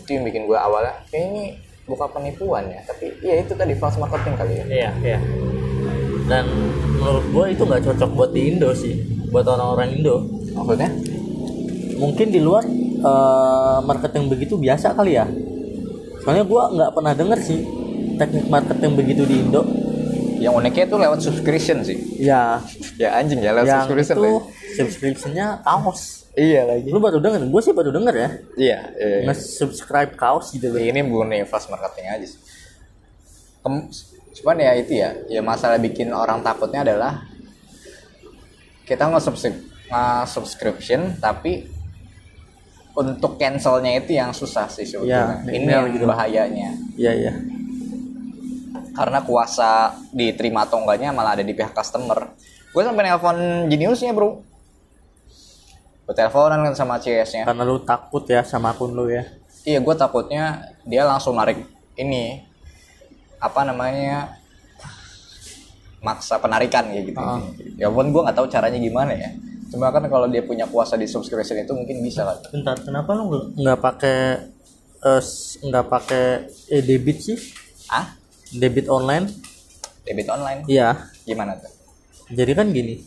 itu 0.00 0.10
yang 0.14 0.24
bikin 0.24 0.46
gue 0.46 0.58
awalnya 0.58 0.94
kayak 1.10 1.24
ini 1.34 1.44
bukan 1.88 2.08
penipuan 2.12 2.68
ya. 2.68 2.80
Tapi 2.84 3.06
ya 3.24 3.34
itu 3.40 3.52
tadi 3.56 3.72
false 3.74 3.96
marketing 3.96 4.34
kali 4.36 4.54
ya. 4.60 4.64
Iya 4.68 4.90
iya. 5.02 5.18
Dan 6.28 6.44
menurut 7.00 7.24
gue 7.32 7.44
itu 7.56 7.62
nggak 7.64 7.82
cocok 7.88 8.10
buat 8.12 8.30
di 8.36 8.42
Indo 8.52 8.70
sih 8.76 8.94
buat 9.32 9.48
orang-orang 9.48 9.98
Indo. 9.98 10.28
Maksudnya? 10.52 10.90
Mungkin 11.98 12.26
di 12.30 12.40
luar 12.44 12.62
eh, 13.02 13.78
marketing 13.82 14.28
begitu 14.28 14.54
biasa 14.60 14.92
kali 14.94 15.16
ya. 15.16 15.26
Soalnya 16.22 16.44
gue 16.44 16.62
nggak 16.76 16.90
pernah 16.92 17.12
denger 17.16 17.38
sih 17.40 17.60
teknik 18.20 18.46
marketing 18.52 18.92
begitu 18.94 19.22
di 19.24 19.40
Indo. 19.40 19.64
Yang 20.38 20.54
uniknya 20.54 20.84
itu 20.86 20.96
lewat 21.00 21.18
subscription 21.24 21.82
sih. 21.82 21.98
Ya 22.20 22.62
ya 23.00 23.16
anjing 23.16 23.40
ya 23.42 23.56
lewat 23.56 23.66
yang 23.66 23.82
subscription 23.88 24.16
itu 24.20 24.22
Bay. 24.22 24.76
subscriptionnya 24.76 25.46
kaos 25.64 26.27
iya 26.38 26.62
lagi 26.62 26.88
lu 26.88 27.02
baru 27.02 27.18
denger 27.18 27.42
gue 27.50 27.62
sih 27.62 27.74
baru 27.74 27.90
denger 27.90 28.14
ya 28.14 28.28
iya, 28.54 28.78
iya. 28.94 29.26
nge-subscribe 29.26 30.14
kaos 30.14 30.54
gitu 30.54 30.70
loh 30.70 30.78
ini 30.78 31.02
bukan 31.02 31.34
false 31.50 31.66
marketing 31.66 32.06
aja 32.06 32.26
sih 32.30 32.40
Kem- 33.66 33.90
cuman 34.38 34.56
ya 34.62 34.72
itu 34.78 34.92
ya 34.94 35.10
ya 35.26 35.42
masalah 35.42 35.82
bikin 35.82 36.14
orang 36.14 36.46
takutnya 36.46 36.86
adalah 36.86 37.26
kita 38.86 39.10
nge-subscribe 39.10 39.58
nge-subscription 39.90 41.18
tapi 41.18 41.66
untuk 42.98 43.38
cancelnya 43.38 43.94
itu 44.02 44.18
yang 44.18 44.34
susah 44.34 44.66
sih 44.66 44.82
sebetulnya. 44.82 45.46
Ya, 45.46 45.54
ini 45.54 45.70
yang 45.70 45.86
gitu. 45.94 46.02
bahayanya. 46.02 46.74
iya 46.98 47.12
iya 47.14 47.32
Karena 48.90 49.22
kuasa 49.22 49.94
diterima 50.10 50.66
atau 50.66 50.82
enggaknya 50.82 51.14
malah 51.14 51.38
ada 51.38 51.46
di 51.46 51.54
pihak 51.54 51.70
customer. 51.70 52.34
Gue 52.74 52.82
sampai 52.82 53.06
nelpon 53.06 53.70
Geniusnya 53.70 54.10
bro. 54.10 54.42
Gue 56.08 56.16
teleponan 56.16 56.64
kan 56.64 56.72
sama 56.72 56.96
CS-nya. 56.96 57.44
karena 57.44 57.62
lu 57.62 57.76
takut 57.78 58.24
ya 58.24 58.40
sama 58.40 58.72
akun 58.72 58.90
lu 58.90 59.06
ya 59.06 59.28
Iya, 59.60 59.78
gue 59.78 59.94
takutnya 59.94 60.44
dia 60.82 61.04
langsung 61.04 61.36
narik 61.36 61.60
ini 61.94 62.40
apa 63.36 63.60
namanya 63.62 64.32
maksa 66.00 66.38
penarikan 66.38 66.88
kayak 66.88 67.04
gitu. 67.06 67.18
Ah. 67.18 67.42
Ya 67.76 67.88
pun 67.88 68.08
gue 68.08 68.20
nggak 68.22 68.32
tahu 68.32 68.48
caranya 68.48 68.78
gimana 68.78 69.12
ya. 69.12 69.28
Cuma 69.68 69.90
kan 69.90 70.00
kalau 70.06 70.24
dia 70.24 70.40
punya 70.40 70.64
kuasa 70.64 70.94
di 70.94 71.04
subscription 71.04 71.58
itu 71.58 71.72
mungkin 71.72 72.00
bisa 72.00 72.24
kan. 72.24 72.40
bentar 72.48 72.76
kenapa 72.78 73.12
lu 73.12 73.28
nggak- 73.28 73.48
nggak 73.54 73.78
pakai 73.78 74.18
eh, 74.98 75.22
nggak 75.60 75.86
pakai 75.86 76.24
eh, 76.70 76.82
debit 76.82 77.18
sih 77.20 77.38
Ah, 77.86 78.16
debit 78.50 78.88
online 78.88 79.28
debit 80.02 80.24
online. 80.26 80.64
iya 80.64 81.12
Gimana 81.22 81.52
tuh? 81.54 81.68
jadi 82.28 82.52
kan 82.54 82.68
gini 82.68 83.04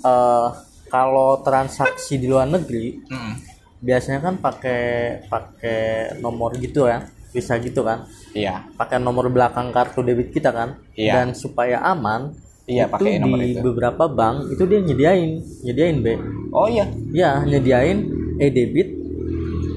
eh 0.00 0.48
kalau 0.94 1.42
transaksi 1.42 2.14
di 2.16 2.30
luar 2.30 2.46
negeri 2.46 3.02
Mm. 3.04 3.34
biasanya 3.80 4.20
kan 4.22 4.34
pakai 4.38 4.82
pakai 5.26 5.82
nomor 6.18 6.54
gitu 6.56 6.86
ya 6.86 7.02
bisa 7.28 7.58
gitu 7.58 7.82
kan 7.82 8.06
Iya, 8.30 8.66
pakai 8.72 8.98
nomor 8.98 9.26
belakang 9.28 9.70
kartu 9.70 10.00
debit 10.00 10.30
kita 10.30 10.50
kan 10.50 10.78
Iya. 10.94 11.12
dan 11.16 11.34
supaya 11.34 11.82
aman 11.84 12.30
Iya, 12.64 12.86
itu 12.86 12.94
pakai 12.94 13.18
nomor 13.18 13.38
di 13.38 13.50
itu. 13.50 13.60
beberapa 13.60 14.04
bank 14.08 14.36
itu 14.48 14.62
dia 14.64 14.80
nyediain 14.80 15.30
nyediain 15.60 15.96
B 15.98 16.06
Oh 16.50 16.66
iya. 16.66 16.86
ya 17.10 17.42
nyediain 17.42 17.98
e 18.36 18.46
debit 18.48 18.88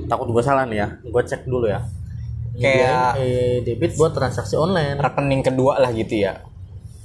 takut 0.08 0.30
gue 0.30 0.40
salah 0.40 0.64
nih 0.64 0.78
ya 0.78 0.88
gue 1.02 1.24
cek 1.24 1.44
dulu 1.44 1.66
ya 1.66 1.82
Kayak- 2.56 3.18
e 3.18 3.28
debit 3.62 3.94
buat 3.96 4.10
transaksi 4.12 4.54
online 4.56 4.98
Rekening 4.98 5.42
kedua 5.44 5.78
lah 5.78 5.90
gitu 5.92 6.16
ya. 6.20 6.42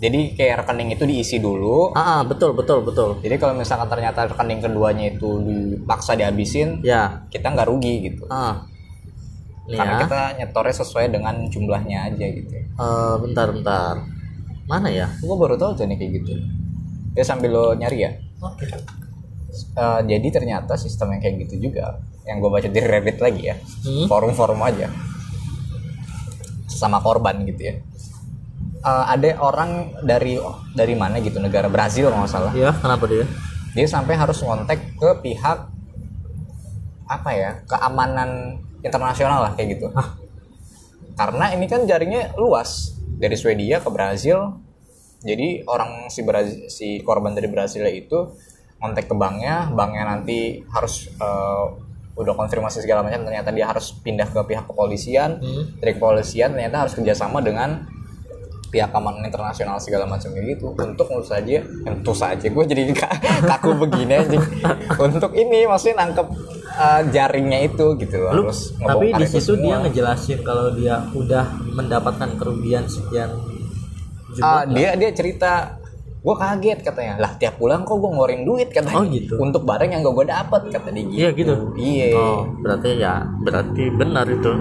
Jadi 0.02 0.35
kayak 0.35 0.66
rekening 0.66 0.99
itu 0.99 1.06
diisi 1.06 1.38
dulu. 1.38 1.94
ah 1.94 2.18
ah, 2.18 2.21
betul 2.26 2.59
betul 2.59 2.82
betul 2.82 3.23
Jadi 3.23 3.38
kalau 3.38 3.54
misalkan 3.54 3.87
ternyata 3.87 4.26
rekening 4.26 4.59
keduanya 4.59 5.14
itu 5.14 5.38
dipaksa 5.47 6.18
dihabisin, 6.18 6.82
ya 6.82 7.23
kita 7.30 7.54
nggak 7.54 7.71
rugi 7.71 8.11
gitu. 8.11 8.26
ah 8.26 8.66
nih 9.62 9.78
Karena 9.78 9.94
ya 9.94 10.02
kita 10.02 10.21
nyetornya 10.42 10.75
sesuai 10.82 11.06
dengan 11.14 11.35
jumlahnya 11.47 11.99
aja 12.11 12.26
gitu. 12.35 12.50
Eh, 12.59 13.14
bentar 13.23 13.47
bentar 13.54 13.94
mana 14.66 14.88
ya 14.88 15.11
Gue 15.21 15.37
baru 15.38 15.54
tahu 15.54 15.78
tuh 15.78 15.87
nih 15.87 15.97
kayak 15.99 16.12
gitu. 16.23 16.35
Ya 17.14 17.23
sambil 17.23 17.54
lo 17.54 17.64
nyari 17.78 17.99
ya. 18.02 18.11
oke 18.42 18.66
Eh, 19.52 20.00
jadi 20.09 20.28
ternyata 20.32 20.80
sistem 20.80 21.12
yang 21.12 21.21
kayak 21.21 21.47
gitu 21.47 21.71
juga. 21.71 22.00
Yang 22.25 22.37
gue 22.40 22.50
baca 22.50 22.68
di 22.73 22.80
Reddit 22.80 23.18
lagi 23.21 23.42
ya. 23.52 23.56
Hmm. 23.85 24.09
Forum-forum 24.09 24.61
aja. 24.64 24.88
Sama 26.66 27.04
korban 27.04 27.44
gitu 27.44 27.61
ya. 27.61 27.75
Eh, 28.82 29.04
ada 29.14 29.38
orang 29.38 29.94
dari 30.02 30.34
dari 30.74 30.94
mana 30.98 31.22
gitu 31.22 31.38
negara 31.38 31.70
Brazil 31.70 32.10
kalau 32.10 32.26
nggak 32.26 32.32
salah. 32.34 32.50
ya 32.50 32.74
kenapa 32.74 33.06
dia 33.06 33.22
Dia 33.78 33.86
sampai 33.86 34.18
harus 34.18 34.42
ngontek 34.42 34.98
ke 34.98 35.10
pihak 35.22 35.70
apa 37.06 37.30
ya 37.30 37.62
keamanan 37.70 38.58
internasional 38.82 39.46
lah 39.46 39.52
kayak 39.54 39.78
gitu. 39.78 39.86
Karena 41.20 41.54
ini 41.54 41.70
kan 41.70 41.86
jaringnya 41.86 42.34
luas 42.34 42.98
dari 43.06 43.38
Swedia 43.38 43.78
ke 43.78 43.86
Brazil. 43.86 44.58
Jadi 45.22 45.62
orang 45.70 46.10
si 46.10 46.26
Brazil, 46.26 46.66
si 46.66 46.88
korban 47.06 47.38
dari 47.38 47.46
Brazil 47.46 47.86
itu 47.86 48.34
ngontek 48.82 49.06
ke 49.06 49.14
banknya, 49.14 49.70
banknya 49.70 50.10
nanti 50.10 50.58
harus 50.74 51.06
eh, 51.06 51.64
udah 52.18 52.34
konfirmasi 52.34 52.82
segala 52.82 53.06
macam 53.06 53.22
ternyata 53.30 53.54
dia 53.54 53.70
harus 53.70 53.94
pindah 54.02 54.26
ke 54.26 54.42
pihak 54.42 54.66
kepolisian. 54.66 55.38
Hmm. 55.38 55.78
Dari 55.78 55.94
kepolisian 55.94 56.58
ternyata 56.58 56.82
harus 56.82 56.98
kerjasama 56.98 57.38
dengan 57.38 58.01
pihak 58.73 58.88
keamanan 58.88 59.21
internasional 59.23 59.76
segala 59.76 60.09
macam 60.09 60.33
gitu 60.33 60.73
untuk 60.73 61.05
tentu 61.05 61.21
saja 61.23 61.61
tentu 61.61 62.12
saja 62.12 62.41
gue 62.43 62.64
jadi 62.64 62.83
ka- 62.91 63.21
kaku 63.52 63.76
begini 63.79 64.17
aja 64.17 64.41
untuk 64.99 65.33
ini 65.33 65.62
maksudnya 65.62 66.00
nangkep 66.00 66.26
eh, 66.73 67.02
jaringnya 67.11 67.59
itu 67.62 67.87
gitu 67.97 68.17
loh 68.19 68.33
Lu, 68.33 68.43
harus 68.43 68.73
tapi 68.75 69.12
di 69.12 69.23
itu 69.23 69.37
situ 69.38 69.61
dia 69.61 69.76
ngejelasin 69.79 70.41
kalau 70.41 70.73
dia 70.73 71.05
udah 71.12 71.45
mendapatkan 71.71 72.33
kerugian 72.35 72.88
sekian 72.88 73.29
Ah, 74.35 74.64
jumlah 74.64 74.73
dia 74.73 74.91
dia 74.97 75.11
cerita 75.12 75.76
gue 76.19 76.33
kaget 76.33 76.81
katanya 76.81 77.14
lah 77.19 77.37
tiap 77.37 77.59
bulan 77.59 77.83
kok 77.83 77.93
gue 77.93 78.09
ngeluarin 78.09 78.43
duit 78.43 78.71
katanya 78.71 78.97
Oh, 78.97 79.05
gitu. 79.05 79.37
untuk 79.37 79.62
barang 79.62 79.91
yang 79.91 80.00
gak 80.00 80.14
gue 80.14 80.26
dapet 80.26 80.62
kata 80.71 80.88
dia 80.88 81.05
gitu 81.05 81.12
Iya 81.12 81.29
gitu. 81.35 81.55
iya 81.76 82.07
Oh, 82.14 82.41
berarti 82.57 82.88
ya 82.97 83.14
berarti 83.38 83.85
benar 83.93 84.25
itu. 84.25 84.52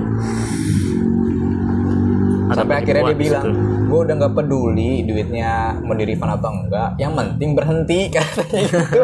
Ada 2.51 2.57
sampai 2.57 2.75
akhirnya 2.75 3.03
dia 3.05 3.15
bilang 3.15 3.43
situ. 3.45 3.51
Gue 3.91 3.99
udah 4.07 4.15
nggak 4.15 4.33
peduli 4.39 5.03
duitnya 5.03 5.75
mau 5.83 5.91
di 5.91 6.07
refund 6.07 6.31
apa 6.39 6.47
enggak. 6.47 6.89
Yang 6.95 7.13
penting 7.19 7.49
berhenti 7.51 7.99
katanya 8.15 8.59
gitu. 8.63 9.01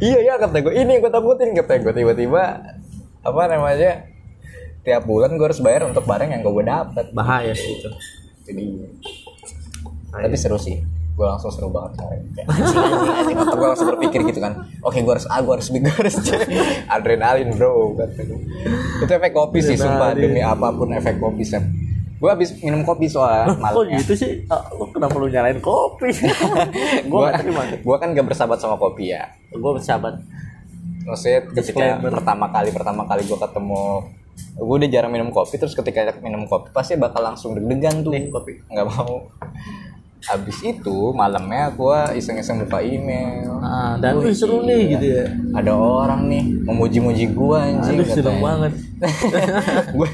Iya 0.00 0.18
ya 0.24 0.34
kata 0.40 0.56
gue 0.64 0.72
ini 0.72 0.90
yang 0.96 1.02
gue 1.04 1.12
takutin 1.12 1.52
kata 1.52 1.84
gue 1.84 1.92
tiba-tiba 1.92 2.42
apa 3.24 3.42
namanya 3.52 4.08
tiap 4.84 5.04
bulan 5.04 5.36
gue 5.36 5.46
harus 5.46 5.60
bayar 5.60 5.84
untuk 5.84 6.08
barang 6.08 6.32
yang 6.32 6.40
gue 6.40 6.64
dapet. 6.64 7.06
Bahaya 7.12 7.52
sih. 7.52 7.76
Itu. 7.76 7.90
jadi 8.48 8.64
tapi 10.14 10.36
seru 10.40 10.56
sih. 10.56 10.80
Gue 11.14 11.26
langsung 11.28 11.52
seru 11.52 11.68
banget. 11.68 12.00
Kayak. 12.00 12.48
Otak 13.44 13.56
gue 13.60 13.68
langsung 13.68 13.88
berpikir 13.92 14.20
gitu 14.32 14.40
kan. 14.40 14.64
Oke 14.80 15.04
gue 15.04 15.12
harus 15.12 15.28
A 15.28 15.44
gue 15.44 15.52
harus 15.52 15.68
B 15.68 15.84
gue 15.84 15.92
harus 15.92 16.16
C. 16.24 16.32
Adrenalin 16.88 17.52
bro 17.52 17.92
itu 19.04 19.12
efek 19.12 19.36
kopi 19.36 19.60
sih 19.60 19.76
sumpah. 19.76 20.16
Demi 20.16 20.40
apa 20.40 20.72
pun 20.72 20.88
efek 20.96 21.20
kopi 21.20 21.44
Sam 21.44 21.83
gue 22.14 22.28
habis 22.28 22.54
minum 22.58 22.82
kopi 22.82 23.04
soalnya 23.04 23.48
Kok 23.48 23.58
malamnya 23.58 23.98
gitu 24.00 24.14
sih? 24.14 24.32
Ah, 24.46 24.64
lu 24.70 24.86
kenapa 24.88 25.14
lu 25.14 25.26
nyalain 25.26 25.58
kopi? 25.58 26.08
gue 27.10 27.26
gue 27.78 27.96
kan 27.96 28.08
gak 28.10 28.24
bersahabat 28.24 28.56
sama 28.56 28.76
kopi 28.76 29.10
ya 29.10 29.28
Gua 29.52 29.74
bersahabat. 29.74 30.18
maksudnya 31.04 31.40
ketika 31.52 31.84
Disclaimer. 32.00 32.10
pertama 32.10 32.46
kali 32.48 32.70
pertama 32.70 33.02
kali 33.04 33.22
gue 33.22 33.36
ketemu 33.36 33.84
gue 34.56 34.76
udah 34.78 34.88
jarang 34.88 35.10
minum 35.10 35.28
kopi 35.28 35.54
terus 35.54 35.72
ketika 35.72 36.00
minum 36.18 36.42
kopi 36.44 36.70
pasti 36.70 36.94
bakal 36.94 37.20
langsung 37.20 37.52
deg-degan 37.52 38.00
tuh 38.00 38.10
Nih, 38.10 38.28
kopi. 38.28 38.56
nggak 38.64 38.86
mau 38.88 39.28
habis 40.24 40.56
itu 40.64 41.12
malamnya 41.12 41.68
gue 41.70 41.98
iseng-iseng 42.16 42.56
buka 42.58 42.80
email 42.80 43.60
Ah, 43.60 43.94
dan 43.94 44.16
wih 44.16 44.32
seru 44.32 44.62
nih 44.62 44.96
gitu 44.96 45.06
ya. 45.14 45.26
ada 45.52 45.72
orang 45.72 46.24
nih 46.26 46.40
memuji-muji 46.64 47.28
gue 47.28 47.58
anjing 47.58 48.00
Aduh 48.00 48.08
seru 48.08 48.24
katanya. 48.24 48.40
banget. 48.42 48.72
gue 49.94 50.08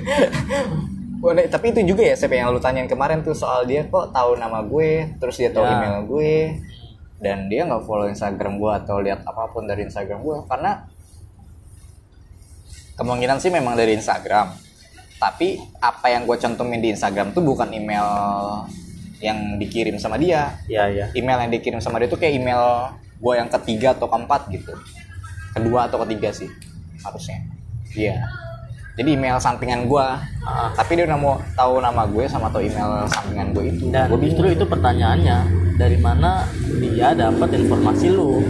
Wah, 1.21 1.37
tapi 1.37 1.77
itu 1.77 1.85
juga 1.85 2.01
ya 2.01 2.17
siapa 2.17 2.33
yang 2.33 2.49
lu 2.49 2.57
tanyain 2.57 2.89
kemarin 2.89 3.21
tuh 3.21 3.37
soal 3.37 3.69
dia 3.69 3.85
kok 3.85 4.09
tahu 4.09 4.41
nama 4.41 4.65
gue 4.65 5.21
terus 5.21 5.37
dia 5.37 5.53
tahu 5.53 5.69
Ya. 5.69 5.77
email 5.77 6.09
gue 6.09 6.57
dan 7.21 7.45
dia 7.53 7.69
nggak 7.69 7.85
follow 7.85 8.09
Instagram 8.09 8.57
gue 8.57 8.73
atau 8.81 8.97
lihat 9.05 9.21
apa 9.29 9.53
pun 9.53 9.69
dari 9.69 9.85
Instagram 9.85 10.25
gue 10.25 10.37
karena 10.49 10.89
kemungkinan 12.97 13.37
sih 13.37 13.53
memang 13.53 13.77
dari 13.77 14.01
Instagram. 14.01 14.49
Tapi 15.21 15.61
apa 15.85 16.09
yang 16.09 16.25
gue 16.25 16.37
cantumin 16.41 16.81
di 16.81 16.97
Instagram 16.97 17.37
tuh 17.37 17.45
bukan 17.45 17.69
email 17.69 18.09
yang 19.21 19.61
dikirim 19.61 20.01
sama 20.01 20.17
dia. 20.17 20.57
Iya, 20.65 20.85
iya. 20.89 21.07
email 21.13 21.45
yang 21.45 21.53
dikirim 21.53 21.85
sama 21.85 22.01
dia 22.01 22.09
tuh 22.09 22.17
kayak 22.17 22.41
email 22.41 22.97
gue 23.21 23.35
yang 23.37 23.53
ketiga 23.53 23.93
atau 23.93 24.09
keempat 24.09 24.49
gitu. 24.49 24.73
Kedua 25.53 25.85
atau 25.85 26.01
ketiga 26.09 26.33
sih 26.33 26.49
harusnya. 27.05 27.45
Iya 27.93 28.25
jadi 29.01 29.11
email 29.11 29.41
sampingan 29.41 29.89
gue 29.89 30.07
Ah. 30.41 30.69
tapi 30.73 30.93
dia 30.95 31.05
udah 31.05 31.17
mau 31.17 31.37
tahu 31.53 31.81
nama 31.81 32.05
gue 32.05 32.25
sama 32.25 32.49
tahu 32.49 32.61
email 32.63 33.05
sampingan 33.07 33.53
gue 33.53 33.65
itu 33.67 33.85
Dan 33.89 34.09
gue 34.09 34.21
justru 34.23 34.47
itu 34.47 34.65
pertanyaannya 34.65 35.39
dari 35.75 35.97
mana 35.97 36.45
dia 36.77 37.13
dapat 37.13 37.57
informasi 37.57 38.07
lu? 38.09 38.41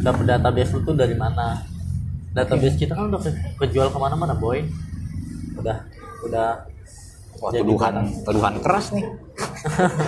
Dapat 0.00 0.24
database 0.28 0.70
lu 0.72 0.82
tuh 0.82 0.94
dari 0.94 1.14
mana? 1.14 1.62
Database 2.32 2.74
kita 2.74 2.94
kan 2.94 3.06
udah 3.06 3.20
ke- 3.20 3.38
kejual 3.60 3.86
ke 3.86 3.98
mana-mana 3.98 4.34
boy. 4.34 4.66
Udah, 5.54 5.86
udah. 6.22 6.66
Wah, 7.38 7.50
jadi 7.50 7.62
tuduhan 7.64 7.92
barang. 7.92 8.08
tuduhan 8.22 8.54
keras 8.58 8.86
nih 8.92 9.06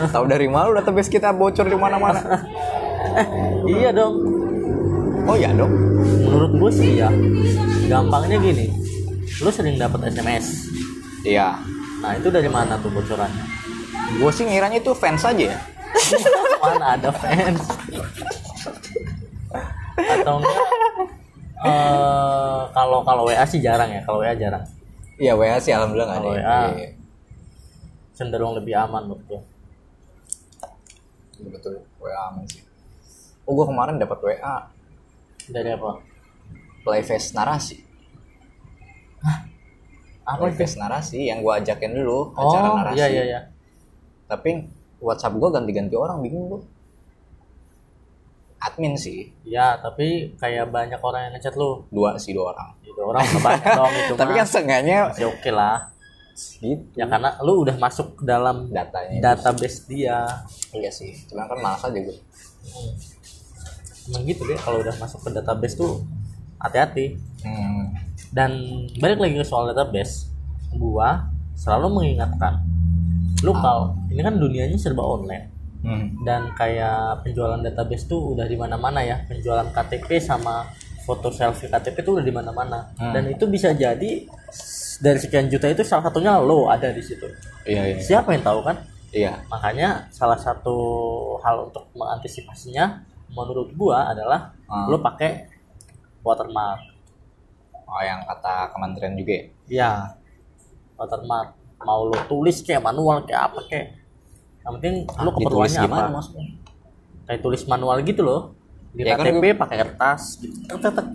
tahu 0.09 0.25
dari 0.25 0.47
mana 0.47 0.71
database 0.73 1.11
kita 1.11 1.31
bocor 1.31 1.67
di 1.67 1.75
mana-mana 1.75 2.23
Iya 3.69 3.91
dong. 3.91 4.15
Oh 5.25 5.37
ya 5.37 5.51
dong 5.53 5.73
Menurut 6.05 6.53
gue 6.59 6.71
sih 6.75 6.91
ya. 6.99 7.09
Gampangnya 7.87 8.43
gini. 8.43 8.67
Lu 9.39 9.51
sering 9.55 9.79
dapat 9.79 10.11
SMS. 10.11 10.67
iya 11.25 11.57
Nah 12.05 12.13
itu 12.21 12.29
dari 12.29 12.51
mana 12.53 12.77
tuh 12.83 12.93
bocorannya? 12.93 13.55
gue 14.15 14.31
sih 14.31 14.45
ngiranya 14.47 14.79
itu 14.79 14.93
fans 14.95 15.25
aja 15.25 15.45
ya 15.57 15.59
mana 16.63 16.87
ada 16.99 17.11
fans 17.11 17.63
atau 19.95 20.35
enggak 20.43 20.59
eh, 21.65 22.61
kalau 22.75 22.99
kalau 23.03 23.23
WA 23.27 23.45
sih 23.49 23.63
jarang 23.63 23.91
ya 23.91 24.03
kalau 24.05 24.21
WA 24.21 24.35
jarang 24.37 24.65
iya 25.17 25.33
WA 25.35 25.57
sih 25.59 25.71
alhamdulillah 25.73 26.09
nggak 26.11 26.21
ada. 26.21 26.31
WA. 26.31 26.61
Iya, 26.77 26.89
cenderung 28.15 28.55
lebih 28.55 28.75
aman 28.77 29.09
menurut 29.11 29.23
gue 29.27 29.41
iya, 31.41 31.49
betul 31.51 31.73
WA 31.99 32.19
aman 32.31 32.45
sih 32.47 32.63
oh 33.49 33.53
gue 33.57 33.67
kemarin 33.67 33.97
dapat 33.99 34.19
WA 34.21 34.57
dari 35.51 35.71
apa? 35.75 36.01
Playface 36.85 37.33
narasi. 37.37 37.77
Apa 40.25 40.49
itu? 40.49 40.57
Playface 40.57 40.77
narasi 40.81 41.19
yang 41.29 41.45
gue 41.45 41.53
ajakin 41.53 41.93
dulu 41.97 42.33
acara 42.37 42.67
oh 42.69 42.77
narasi. 42.81 42.99
iya 43.01 43.09
iya. 43.09 43.25
Iya 43.25 43.41
tapi 44.25 44.67
WhatsApp 45.05 45.37
gue 45.37 45.51
ganti-ganti 45.53 45.95
orang 45.95 46.19
bingung 46.25 46.49
gue 46.49 46.63
admin 48.65 48.97
sih. 48.97 49.29
Ya 49.45 49.77
tapi 49.77 50.33
kayak 50.41 50.73
banyak 50.73 50.97
orang 50.99 51.29
yang 51.29 51.33
ngechat 51.37 51.55
lu. 51.55 51.85
Dua 51.93 52.17
sih 52.17 52.33
dua 52.33 52.57
orang. 52.57 52.73
Itu 52.81 53.01
orang 53.05 53.23
udah 53.29 53.43
banyak 53.45 53.71
dong 53.77 53.93
itu 53.93 54.15
tapi 54.21 54.33
kan 54.33 54.47
seenggaknya 54.49 54.97
masih 55.13 55.29
oke 55.29 55.51
lah. 55.53 55.93
Gitu. 56.35 56.83
Ya 56.97 57.07
karena 57.07 57.37
lu 57.45 57.63
udah 57.63 57.77
masuk 57.77 58.25
dalam 58.25 58.73
datanya. 58.73 59.37
database 59.37 59.85
dia. 59.85 60.25
Iya 60.73 60.91
sih 60.91 61.13
cuma 61.29 61.45
kan 61.45 61.61
malas 61.61 61.85
aja 61.85 62.01
gue 62.01 62.17
emang 64.11 64.23
gitu 64.29 64.43
deh. 64.45 64.59
Kalau 64.61 64.81
udah 64.81 64.95
masuk 65.01 65.21
ke 65.25 65.31
database 65.33 65.77
tuh 65.77 66.03
hati-hati. 66.61 67.21
Hmm. 67.45 67.93
dan 68.33 68.57
balik 69.05 69.21
lagi 69.21 69.37
ke 69.37 69.45
soal 69.45 69.69
database 69.69 70.33
gua 70.73 71.29
selalu 71.53 72.01
mengingatkan 72.01 72.57
lu 73.45 73.53
kalau 73.53 73.93
ini 74.09 74.25
kan 74.25 74.41
dunianya 74.41 74.81
serba 74.81 75.05
online. 75.05 75.53
Hmm. 75.85 76.17
dan 76.25 76.49
kayak 76.57 77.21
penjualan 77.21 77.61
database 77.61 78.09
tuh 78.09 78.33
udah 78.33 78.49
di 78.49 78.57
mana-mana 78.57 79.05
ya. 79.05 79.21
Penjualan 79.29 79.69
KTP 79.69 80.17
sama 80.17 80.65
foto 81.05 81.29
selfie 81.29 81.69
KTP 81.69 82.01
tuh 82.01 82.17
udah 82.17 82.25
di 82.25 82.33
mana-mana. 82.33 82.89
Hmm. 82.97 83.13
dan 83.13 83.29
itu 83.29 83.45
bisa 83.45 83.77
jadi 83.77 84.25
dari 85.05 85.19
sekian 85.21 85.53
juta 85.53 85.69
itu 85.69 85.85
salah 85.85 86.09
satunya 86.09 86.41
lo 86.41 86.73
ada 86.73 86.89
di 86.89 87.05
situ. 87.05 87.29
Iya 87.69 87.83
iya. 87.93 87.97
Siapa 88.01 88.33
yang 88.33 88.41
tahu 88.41 88.65
kan? 88.65 88.81
Iya. 89.13 89.45
Makanya 89.53 90.09
salah 90.11 90.41
satu 90.41 90.77
hal 91.45 91.71
untuk 91.71 91.87
mengantisipasinya 91.93 93.05
menurut 93.35 93.69
gua 93.73 94.09
adalah 94.09 94.55
Hmm. 94.65 94.89
lo 94.89 94.99
pakai 94.99 95.51
watermark. 96.21 96.81
Oh 97.85 98.01
yang 98.01 98.25
kata 98.25 98.71
kementerian 98.71 99.15
juga 99.15 99.33
ya? 99.33 99.45
Ya 99.69 99.91
watermark. 100.95 101.53
Mau 101.81 102.07
lo 102.07 102.17
tulis 102.25 102.59
kayak 102.59 102.81
manual 102.81 103.23
kayak 103.23 103.43
apa 103.45 103.61
kayak. 103.65 103.87
Yang 104.63 104.73
penting 104.75 104.95
lo 105.05 105.05
Ah, 105.05 105.23
Ditulis 105.29 105.35
keperluannya 105.37 105.81
apa. 105.85 106.09
maksudnya? 106.11 106.45
Kayak 107.25 107.41
tulis 107.43 107.63
manual 107.67 107.97
gitu 108.01 108.23
loh. 108.23 108.41
Di 108.91 109.03
Ya 109.03 109.15
kan 109.15 109.27
KTP 109.27 109.45
gue- 109.45 109.59
pakai 109.59 109.77
kertas 109.79 110.23
gitu. 110.39 110.55
Tek, 110.65 110.79
tek, 110.81 110.93
tek. 110.95 111.07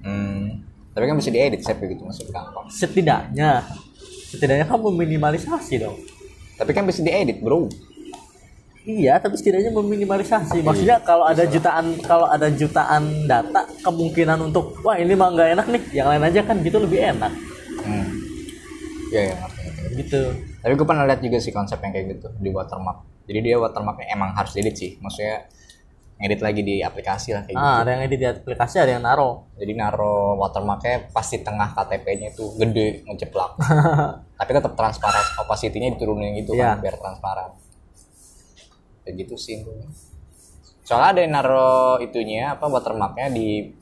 hmm. 0.00 0.44
tapi 0.88 1.04
kan 1.04 1.16
bisa 1.16 1.30
diedit 1.30 1.60
saya 1.60 1.78
gitu 1.78 2.02
maksudnya 2.02 2.32
gampang. 2.32 2.66
Setidaknya. 2.68 3.50
Setidaknya 4.28 4.66
kamu 4.66 4.86
minimalisasi 4.98 5.78
dong. 5.78 5.94
Tapi 6.54 6.70
kan 6.70 6.82
bisa 6.82 7.00
diedit 7.00 7.38
bro 7.38 7.70
iya 8.88 9.20
tapi 9.20 9.36
setidaknya 9.36 9.68
meminimalisasi. 9.70 10.64
Maksudnya 10.64 10.96
kalau 11.04 11.28
ada 11.28 11.44
jutaan 11.44 11.92
kalau 12.00 12.24
ada 12.24 12.48
jutaan 12.48 13.28
data 13.28 13.68
kemungkinan 13.84 14.40
untuk 14.42 14.80
wah 14.80 14.96
ini 14.96 15.12
mah 15.12 15.28
nggak 15.28 15.48
enak 15.54 15.66
nih. 15.68 15.82
Yang 15.92 16.06
lain 16.08 16.22
aja 16.24 16.40
kan 16.42 16.56
gitu 16.64 16.78
lebih 16.80 16.98
enak. 17.04 17.32
Hmm. 17.84 18.08
iya 19.08 19.20
iya 19.28 19.34
ngerti, 19.36 19.60
ngerti. 19.62 19.82
gitu. 20.00 20.20
Tapi 20.58 20.72
gue 20.72 20.86
pernah 20.88 21.04
lihat 21.04 21.20
juga 21.20 21.38
sih 21.38 21.52
konsep 21.52 21.78
yang 21.78 21.92
kayak 21.92 22.06
gitu 22.16 22.28
di 22.36 22.48
watermark. 22.48 22.98
Jadi 23.24 23.38
dia 23.40 23.56
watermarknya 23.56 24.08
emang 24.08 24.32
harus 24.32 24.52
diedit 24.52 24.74
sih. 24.74 24.96
Maksudnya 24.98 25.48
ngedit 26.18 26.40
lagi 26.42 26.60
di 26.60 26.82
aplikasi 26.82 27.30
lah 27.30 27.46
kayak 27.46 27.54
gitu. 27.54 27.62
ah 27.62 27.76
ada 27.78 27.90
yang 27.94 28.02
edit 28.02 28.18
di 28.18 28.26
aplikasi 28.26 28.76
ada 28.82 28.90
yang 28.90 29.04
naro. 29.06 29.46
Jadi 29.54 29.72
naro 29.72 30.34
watermarknya 30.36 31.14
pasti 31.14 31.40
tengah 31.40 31.70
KTP-nya 31.72 32.34
itu 32.34 32.56
gede 32.58 33.06
ngeceplak 33.06 33.54
tapi 34.38 34.50
tetap 34.50 34.72
transparan 34.74 35.24
opacity-nya 35.38 35.94
diturunin 35.94 36.34
gitu 36.38 36.54
Iya. 36.54 36.74
kan 36.74 36.82
biar 36.82 36.96
transparan 36.98 37.50
kayak 39.08 39.24
gitu 39.24 39.40
sih 39.40 39.64
soalnya 40.84 41.08
ada 41.16 41.20
yang 41.24 41.32
naro 41.32 41.96
itunya 42.04 42.52
apa 42.52 42.68
watermarknya 42.68 43.32
di 43.32 43.72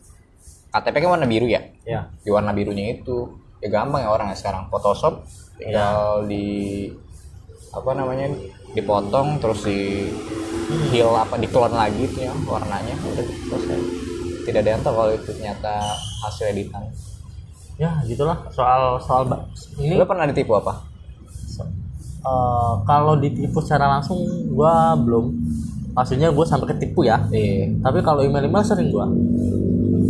KTP 0.76 0.96
kan 1.06 1.10
warna 1.16 1.24
biru 1.24 1.46
ya? 1.48 1.62
Ya 1.88 2.12
di 2.20 2.28
warna 2.28 2.52
birunya 2.52 2.92
itu. 2.92 3.32
Ya 3.64 3.72
gampang 3.72 4.04
ya 4.04 4.12
orangnya 4.12 4.36
sekarang. 4.36 4.68
Photoshop 4.68 5.24
tinggal 5.56 6.28
di 6.28 6.90
apa 7.72 7.90
namanya 7.96 8.28
dipotong 8.76 9.40
terus 9.40 9.64
di 9.64 10.10
heal 10.92 11.16
apa 11.16 11.40
di 11.40 11.48
clone 11.48 11.72
lagi 11.72 12.04
tuh 12.12 12.28
ya 12.28 12.34
warnanya. 12.44 12.92
Udah 12.92 13.24
selesai. 13.24 13.80
Tidak 14.44 14.60
ada 14.60 14.70
yang 14.76 14.82
tahu 14.84 14.94
kalau 14.94 15.12
itu 15.16 15.32
ternyata 15.32 15.74
hasil 16.28 16.52
editan. 16.52 16.84
Ya 17.80 17.96
gitulah. 18.04 18.44
Soal 18.52 19.00
soal 19.00 19.24
ini 19.80 19.96
lu 19.96 20.04
pernah 20.04 20.28
ditipu 20.28 20.60
apa 20.60 20.95
eh, 22.26 22.72
kalau 22.82 23.14
ditipu 23.14 23.62
secara 23.62 23.86
langsung 23.88 24.18
gua 24.50 24.94
belum. 24.94 25.30
Maksudnya 25.92 26.28
gua 26.28 26.44
sampai 26.44 26.74
ketipu 26.74 27.02
ya. 27.02 27.22
Iya. 27.30 27.72
Tapi 27.80 28.02
kalau 28.02 28.20
email-email 28.20 28.60
sering 28.60 28.90
gua. 28.90 29.06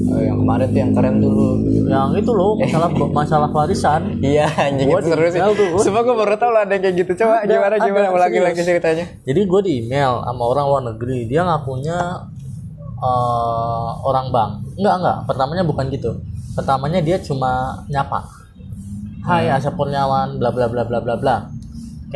Oh, 0.07 0.23
yang 0.23 0.39
kemarin 0.39 0.71
tuh 0.71 0.79
yang 0.79 0.93
keren 0.95 1.19
dulu 1.19 1.49
yang 1.87 2.15
itu 2.15 2.31
loh 2.31 2.55
masalah 2.55 2.89
masalah 3.19 3.49
warisan. 3.51 4.23
Iya 4.23 4.47
anjing 4.47 4.87
Gua 4.87 5.03
itu 5.03 5.11
seru 5.11 5.27
sih. 5.29 5.41
tuh. 5.43 5.83
Sumpah 5.83 6.03
gue 6.03 6.15
baru 6.15 6.35
tau 6.37 6.51
lah 6.51 6.63
ada 6.63 6.73
yang 6.73 6.83
kayak 6.83 6.97
gitu. 6.97 7.13
Coba 7.21 7.43
Ada, 7.43 7.51
gimana 7.51 7.75
ada, 7.75 7.87
gimana? 7.87 8.07
ulangi 8.11 8.39
serius. 8.39 8.47
lagi 8.47 8.61
ceritanya. 8.63 9.05
Jadi 9.23 9.41
gue 9.43 9.61
di 9.63 9.73
email 9.83 10.23
sama 10.23 10.43
orang 10.47 10.65
luar 10.67 10.83
negeri. 10.89 11.27
Dia 11.27 11.43
ngakunya 11.43 11.99
eh, 12.97 13.89
orang 14.03 14.27
bank. 14.31 14.51
Enggak 14.79 14.95
enggak. 14.99 15.19
Pertamanya 15.27 15.63
bukan 15.67 15.85
gitu. 15.91 16.11
Pertamanya 16.55 17.01
dia 17.03 17.17
cuma 17.19 17.51
nyapa. 17.87 18.21
Hai 19.23 19.51
Asep 19.51 19.75
Kurniawan 19.75 20.39
bla 20.39 20.55
bla 20.55 20.71
bla 20.71 20.87
bla 20.87 21.03
bla 21.03 21.15
bla 21.19 21.37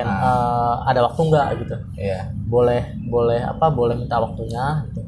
kan 0.01 0.09
eh, 0.09 0.75
ada 0.87 1.01
waktu 1.03 1.21
enggak 1.23 1.47
gitu 1.59 1.77
iya 1.97 2.21
boleh 2.45 2.81
boleh 3.05 3.41
apa 3.41 3.67
boleh 3.69 3.95
minta 3.95 4.17
waktunya 4.17 4.65
gitu 4.87 5.01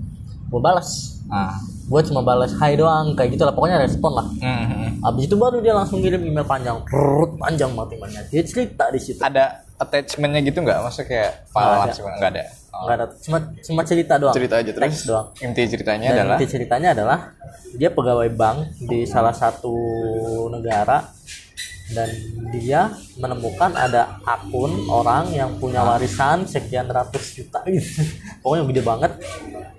gue 0.49 0.61
balas 0.61 0.89
ah 1.27 1.57
gue 1.83 2.01
cuma 2.05 2.21
balas 2.21 2.53
hai 2.57 2.73
doang 2.73 3.13
kayak 3.13 3.33
gitu 3.33 3.43
lah 3.43 3.53
pokoknya 3.53 3.77
respon 3.79 4.13
lah 4.13 4.27
Mhm. 4.33 5.03
Abis 5.03 5.27
itu 5.27 5.35
baru 5.35 5.59
dia 5.59 5.73
langsung 5.73 5.99
ngirim 5.99 6.23
email 6.23 6.47
panjang, 6.47 6.79
Brrrt, 6.85 7.35
panjang 7.37 7.75
mati 7.75 7.99
banyak. 7.99 8.23
Dia 8.29 8.43
cerita 8.43 8.87
di 8.87 8.97
situ. 8.97 9.19
ada 9.19 9.67
attachmentnya 9.75 10.39
gitu 10.41 10.63
nggak 10.63 10.79
maksudnya 10.79 11.07
kayak 11.09 11.31
file 11.45 11.59
Nggak 11.59 11.75
ada. 11.75 11.83
langsung 11.83 12.05
nggak 12.07 12.31
ada 12.31 12.43
oh. 12.71 12.81
Nggak 12.81 12.95
ada, 12.95 13.07
cuma 13.19 13.39
cuma 13.59 13.81
cerita 13.83 14.15
doang. 14.15 14.31
cerita 14.33 14.55
aja 14.57 14.71
terus 14.71 14.85
Teks 14.87 15.03
doang. 15.05 15.27
inti 15.41 15.63
ceritanya 15.67 16.07
Dan 16.07 16.15
adalah 16.17 16.37
inti 16.37 16.47
ceritanya 16.49 16.89
adalah 16.93 17.19
dia 17.73 17.91
pegawai 17.91 18.29
bank 18.31 18.59
di 18.81 19.01
salah 19.05 19.35
satu 19.35 19.75
negara 20.49 21.03
dan 21.93 22.09
dia 22.53 22.93
menemukan 23.17 23.73
ada 23.73 24.21
akun 24.25 24.89
orang 24.89 25.33
yang 25.33 25.57
punya 25.57 25.81
warisan 25.85 26.45
sekian 26.45 26.89
ratus 26.89 27.37
juta. 27.37 27.61
Gitu. 27.65 27.85
pokoknya 28.43 28.65
gede 28.69 28.83
banget. 28.85 29.13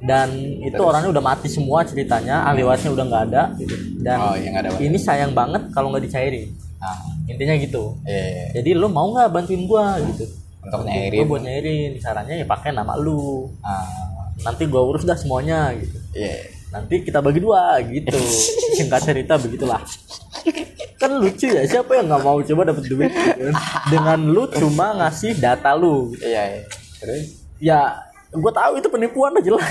Dan 0.03 0.29
itu 0.61 0.81
orangnya 0.81 1.09
udah 1.13 1.23
mati 1.23 1.47
semua 1.47 1.83
ceritanya 1.85 2.45
ahli 2.47 2.61
warisnya 2.65 2.91
udah 2.93 3.05
nggak 3.05 3.23
ada. 3.33 3.43
Gitu. 3.57 3.75
dan 4.03 4.17
oh 4.19 4.35
yang 4.35 4.55
ada 4.57 4.69
ini 4.79 4.97
sayang 4.99 5.31
banget 5.35 5.69
kalau 5.73 5.91
nggak 5.93 6.05
dicairin. 6.07 6.49
Ah. 6.79 6.99
Intinya 7.25 7.55
gitu. 7.57 7.97
Iya 8.05 8.57
jadi 8.61 8.75
lu 8.77 8.87
mau 8.91 9.09
nggak 9.11 9.29
bantuin 9.33 9.63
gua 9.67 9.97
gitu. 10.01 10.25
Untuk 10.63 10.79
Gua 10.79 10.87
nyairin. 10.87 11.27
buat 11.27 11.43
nyairin. 11.43 11.91
Caranya 11.99 12.33
ya 12.39 12.45
pakai 12.47 12.71
nama 12.71 12.95
lu. 12.95 13.51
Ah. 13.63 13.83
Nanti 14.43 14.63
gua 14.67 14.83
urus 14.87 15.03
dah 15.03 15.15
semuanya 15.15 15.71
gitu. 15.75 15.97
Iya 16.15 16.52
nanti 16.73 17.05
kita 17.05 17.21
bagi 17.21 17.37
dua 17.37 17.77
gitu. 17.85 18.17
Singkat 18.73 19.01
cerita 19.05 19.37
begitulah. 19.37 19.79
Kan 20.97 21.21
lucu 21.21 21.47
ya 21.51 21.63
siapa 21.69 21.99
yang 21.99 22.09
nggak 22.09 22.23
mau 22.25 22.41
coba 22.41 22.61
dapet 22.73 22.83
duit 22.89 23.11
gitu 23.13 23.51
kan? 23.51 23.55
dengan 23.93 24.19
lu 24.25 24.49
cuma 24.49 24.97
ngasih 24.97 25.37
data 25.37 25.77
lu. 25.77 26.11
Iya 26.17 26.43
iya. 26.57 26.61
terus? 26.97 27.23
Ya 27.61 27.79
gue 28.33 28.51
tahu 28.51 28.81
itu 28.81 28.87
penipuan 28.89 29.31
lah 29.37 29.43
jelas. 29.45 29.69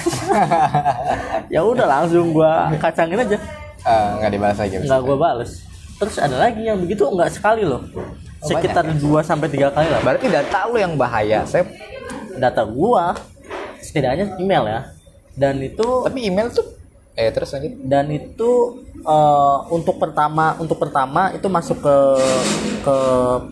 Ya 1.52 1.60
udah 1.66 1.86
langsung 1.88 2.30
gua 2.30 2.70
kacangin 2.78 3.18
aja. 3.18 3.38
Ah, 3.82 4.22
nggak 4.22 4.30
dibahas 4.38 4.58
lagi 4.62 4.74
abis 4.78 4.86
nggak 4.86 5.02
itu. 5.02 5.08
gua 5.10 5.16
bales. 5.18 5.52
Terus 5.98 6.16
ada 6.22 6.36
lagi 6.38 6.62
yang 6.62 6.78
begitu 6.78 7.02
nggak 7.10 7.30
sekali 7.34 7.66
loh. 7.66 7.82
Sekitar 8.42 8.86
2 8.86 9.02
sampai 9.22 9.50
tiga 9.50 9.74
kali 9.74 9.90
lah. 9.90 10.00
Berarti 10.06 10.26
data 10.30 10.70
lu 10.70 10.78
yang 10.78 10.94
bahaya 10.94 11.42
saya 11.42 11.66
data 12.38 12.62
gua 12.62 13.18
setidaknya 13.82 14.38
email 14.38 14.64
ya. 14.68 14.80
Dan 15.34 15.58
itu 15.64 16.06
tapi 16.06 16.28
email 16.28 16.52
tuh 16.52 16.81
eh 17.16 17.28
terus 17.30 17.52
lanjut. 17.52 17.72
Dan 17.84 18.06
itu 18.12 18.50
eh, 19.00 19.58
untuk 19.72 19.96
pertama 20.00 20.56
untuk 20.56 20.78
pertama 20.80 21.32
itu 21.32 21.46
masuk 21.46 21.78
ke 21.80 21.96
ke 22.84 22.96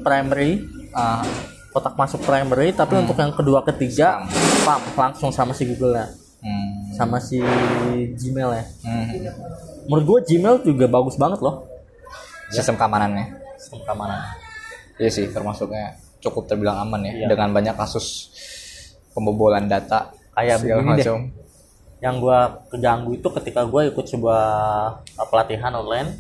primary. 0.05 0.65
Ah 0.91 1.23
kotak 1.71 1.95
masuk 1.95 2.21
primary 2.27 2.75
tapi 2.75 2.99
untuk 2.99 3.15
yang 3.15 3.31
kedua 3.31 3.63
ketiga 3.63 4.27
spam 4.27 4.83
langsung 4.99 5.31
sama 5.31 5.55
si 5.55 5.71
Google 5.71 5.95
nya 5.95 6.07
hmm. 6.43 6.99
sama 6.99 7.23
si 7.23 7.39
Gmail 8.19 8.51
ya. 8.59 8.65
Hmm. 8.83 9.07
menurut 9.87 10.05
gua 10.05 10.19
Gmail 10.27 10.67
juga 10.67 10.87
bagus 10.91 11.15
banget 11.15 11.39
loh. 11.41 11.67
Sistem 12.51 12.75
keamanannya. 12.75 13.39
Sistem 13.55 13.87
keamanan. 13.87 14.35
Iya 14.99 15.11
sih 15.15 15.27
termasuknya 15.31 15.95
cukup 16.19 16.51
terbilang 16.51 16.83
aman 16.83 17.07
ya. 17.07 17.13
Iya. 17.15 17.27
dengan 17.31 17.55
banyak 17.55 17.79
kasus 17.79 18.35
pembobolan 19.15 19.71
data 19.71 20.11
Kayak 20.35 20.63
segala 20.63 20.83
macam 20.83 21.17
yang 22.01 22.17
gua 22.17 22.39
keganggu 22.67 23.13
itu 23.13 23.29
ketika 23.31 23.63
gua 23.63 23.85
ikut 23.85 24.05
sebuah 24.05 24.43
uh, 25.15 25.27
pelatihan 25.27 25.73
online 25.73 26.17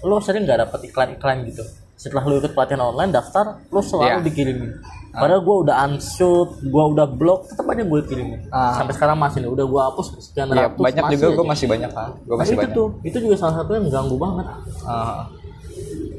lo 0.00 0.18
sering 0.18 0.42
nggak 0.42 0.60
dapet 0.62 0.80
iklan-iklan 0.86 1.46
gitu. 1.46 1.62
Setelah 1.94 2.24
lo 2.24 2.34
ikut 2.36 2.52
pelatihan 2.52 2.82
online 2.84 3.10
daftar 3.10 3.62
lo 3.64 3.80
selalu 3.80 4.08
Iya. 4.12 4.16
dikirimin. 4.22 4.70
Padahal 5.12 5.40
gua 5.40 5.56
udah 5.62 5.76
unshoot 5.86 6.50
gua 6.66 6.84
udah 6.88 7.06
blok 7.06 7.44
tetap 7.46 7.64
aja 7.66 7.82
gue 7.82 8.00
kirimin. 8.02 8.40
Ah. 8.48 8.72
sampai 8.74 8.92
sekarang 8.92 9.16
masih 9.16 9.38
nih 9.38 9.50
udah 9.50 9.66
gua 9.66 9.82
hapus 9.86 10.06
sekian 10.18 10.48
Iya, 10.48 10.68
ratus 10.68 10.80
banyak 10.82 11.04
juga 11.10 11.20
aja. 11.22 11.34
gue 11.34 11.46
masih 11.46 11.66
banyak 11.66 11.90
kan 11.90 12.10
gue 12.18 12.28
Nah, 12.28 12.38
masih 12.38 12.50
itu 12.50 12.60
banyak. 12.60 12.74
tuh 12.74 12.86
itu 13.02 13.16
juga 13.18 13.34
salah 13.38 13.54
satu 13.54 13.70
yang 13.72 13.86
ganggu 13.86 14.16
banget. 14.16 14.46
Ah. 14.82 15.24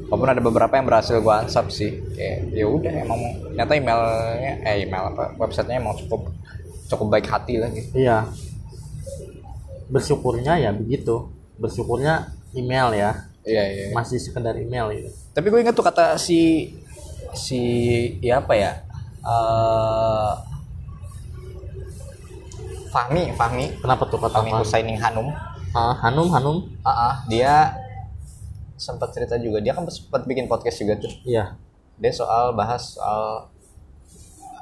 walaupun 0.04 0.28
ada 0.28 0.40
beberapa 0.40 0.72
yang 0.72 0.86
berhasil 0.86 1.16
gue 1.16 1.34
unsub 1.40 1.66
sih 1.68 1.90
kayak 2.12 2.38
ya 2.52 2.64
udah 2.64 2.92
emang 2.94 3.18
ternyata 3.44 3.72
emailnya 3.72 4.52
eh 4.62 4.76
email 4.80 5.10
apa 5.10 5.34
websitenya 5.36 5.76
emang 5.76 5.96
cukup 5.96 6.30
cukup 6.86 7.06
baik 7.10 7.26
hati 7.26 7.54
lah 7.56 7.68
gitu. 7.68 7.88
Iya 7.98 8.18
bersyukurnya 9.88 10.60
ya 10.60 10.70
begitu. 10.72 11.28
Bersyukurnya 11.60 12.34
email 12.54 12.94
ya. 12.94 13.10
Iya 13.44 13.64
iya 13.68 13.84
masih 13.92 14.16
sekedar 14.16 14.56
email 14.56 14.88
gitu. 14.96 15.10
Tapi 15.36 15.46
gue 15.52 15.60
ingat 15.60 15.76
tuh 15.76 15.84
kata 15.84 16.16
si 16.16 16.72
si 17.36 17.60
ya 18.24 18.40
apa 18.40 18.54
ya? 18.56 18.72
Eh 19.24 20.32
Fahmi 22.94 23.34
Fahmi. 23.34 23.66
Kenapa 23.82 24.06
tuh 24.06 24.22
kata 24.22 24.38
Fahmi? 24.38 24.50
Husaining 24.54 24.98
Hanum. 25.02 25.34
Ah, 25.74 25.98
Hanum 26.06 26.30
Hanum. 26.30 26.56
Ah, 26.86 26.90
ah, 27.10 27.14
dia 27.26 27.74
sempat 28.78 29.10
cerita 29.10 29.34
juga. 29.34 29.58
Dia 29.58 29.74
kan 29.74 29.82
sempat 29.90 30.22
bikin 30.22 30.46
podcast 30.46 30.78
juga 30.78 30.94
tuh. 31.02 31.10
Iya. 31.26 31.58
Dia 31.98 32.12
soal 32.14 32.54
bahas 32.54 32.94
soal 32.94 33.50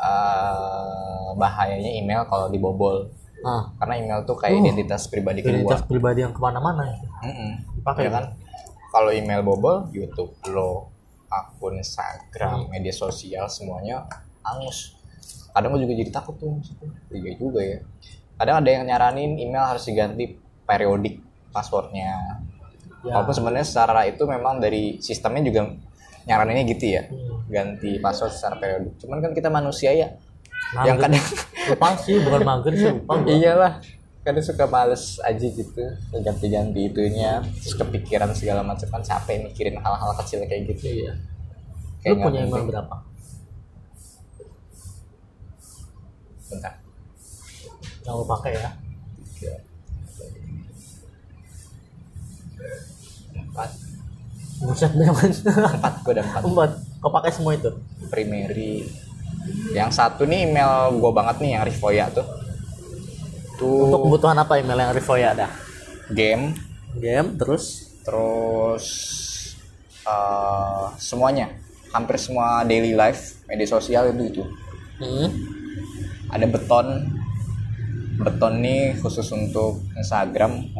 eh, 0.00 1.28
bahayanya 1.36 1.92
email 1.92 2.24
kalau 2.24 2.48
dibobol 2.48 3.12
ah. 3.46 3.70
Karena 3.78 3.94
email 3.98 4.20
tuh 4.24 4.36
kayak 4.38 4.54
Uh, 4.56 4.62
identitas 4.64 5.02
pribadi 5.10 5.40
kedua 5.42 5.62
identitas 5.62 5.82
pribadi 5.86 6.20
yang 6.24 6.34
ke 6.34 6.40
mana-mana 6.40 6.82
gitu. 6.94 7.06
Mm-mm. 7.22 7.50
Dipakai 7.78 8.06
ya? 8.06 8.10
kan? 8.10 8.24
Kalau 8.92 9.10
email 9.10 9.40
bobol 9.40 9.88
YouTube 9.92 10.36
lo 10.52 10.92
akun 11.32 11.80
Instagram 11.80 12.68
media 12.68 12.92
sosial 12.92 13.48
semuanya 13.48 14.04
angus. 14.44 14.96
Kadang 15.52 15.76
gue 15.76 15.84
juga 15.88 15.94
jadi 15.96 16.10
takut 16.12 16.36
tuh 16.36 16.60
iya 17.12 17.32
juga 17.36 17.60
ya. 17.60 17.78
Kadang 18.36 18.64
ada 18.64 18.70
yang 18.72 18.84
nyaranin 18.88 19.40
email 19.40 19.64
harus 19.64 19.84
diganti 19.88 20.36
periodik 20.64 21.20
passwordnya. 21.52 22.40
Ya. 23.02 23.18
walaupun 23.18 23.34
sebenarnya 23.34 23.66
secara 23.66 24.06
itu 24.06 24.22
memang 24.30 24.62
dari 24.62 25.02
sistemnya 25.02 25.42
juga 25.42 25.74
nyaraninnya 26.22 26.64
gitu 26.70 26.86
ya. 26.86 27.02
Hmm. 27.10 27.42
ganti 27.50 27.98
password 27.98 28.32
secara 28.32 28.56
periodik. 28.56 28.94
Cuman 29.02 29.18
kan 29.20 29.32
kita 29.36 29.52
manusia 29.52 29.90
ya 29.92 30.16
Mager. 30.72 30.86
yang 30.88 30.96
kadang 31.02 31.24
lupa 31.68 31.88
sih 32.00 32.16
bukan 32.22 32.40
mager 32.46 32.72
sih 32.78 32.88
lupa 32.94 33.12
gua. 33.20 33.28
iyalah. 33.28 33.72
Kadang 34.22 34.44
suka 34.46 34.64
males 34.70 35.18
aja 35.26 35.46
gitu 35.50 35.82
ganti-ganti 36.22 36.80
itunya. 36.86 37.42
Terus 37.58 37.74
kepikiran 37.74 38.30
segala 38.32 38.62
macam 38.62 38.86
kan 38.86 39.02
capek 39.02 39.42
mikirin 39.50 39.76
hal-hal 39.82 40.10
kecil 40.22 40.46
kayak 40.46 40.70
gitu. 40.70 41.10
Iya. 41.10 41.12
Kayak 42.02 42.14
lu 42.14 42.22
punya 42.22 42.40
email 42.46 42.64
berapa? 42.70 42.96
Bentar. 46.48 46.74
Yang 48.06 48.14
lu 48.14 48.24
pakai 48.26 48.52
ya. 48.54 48.70
Tiga, 49.22 49.54
empat. 53.52 53.70
Buset 54.62 54.92
empat. 54.96 55.92
Gue 56.06 56.12
ada 56.14 56.22
empat. 56.22 56.42
Empat. 56.46 56.70
Kau 57.02 57.10
pakai 57.10 57.30
semua 57.34 57.52
itu? 57.58 57.70
Primary 58.06 58.86
yang 59.72 59.88
satu 59.88 60.28
nih 60.28 60.48
email 60.48 60.92
gue 60.92 61.12
banget 61.12 61.36
nih 61.42 61.50
yang 61.58 61.64
Rivoya 61.64 62.06
tuh. 62.12 62.26
Tuh. 63.56 63.88
Untuk 63.88 64.00
kebutuhan 64.08 64.36
apa 64.38 64.60
email 64.60 64.78
yang 64.78 64.92
Rivoya 64.92 65.32
ada? 65.32 65.48
Game. 66.12 66.54
Game 66.98 67.40
terus? 67.40 67.96
Terus 68.04 68.86
eh, 70.04 70.86
semuanya. 71.00 71.50
Hampir 71.92 72.16
semua 72.16 72.64
daily 72.64 72.96
life 72.96 73.44
media 73.48 73.68
sosial 73.68 74.12
itu 74.12 74.22
itu. 74.28 74.44
Hmm. 75.02 75.28
ada 76.32 76.46
beton. 76.48 76.88
Beton 78.22 78.54
nih 78.62 78.96
khusus 79.02 79.26
untuk 79.34 79.82
Instagram 79.98 80.72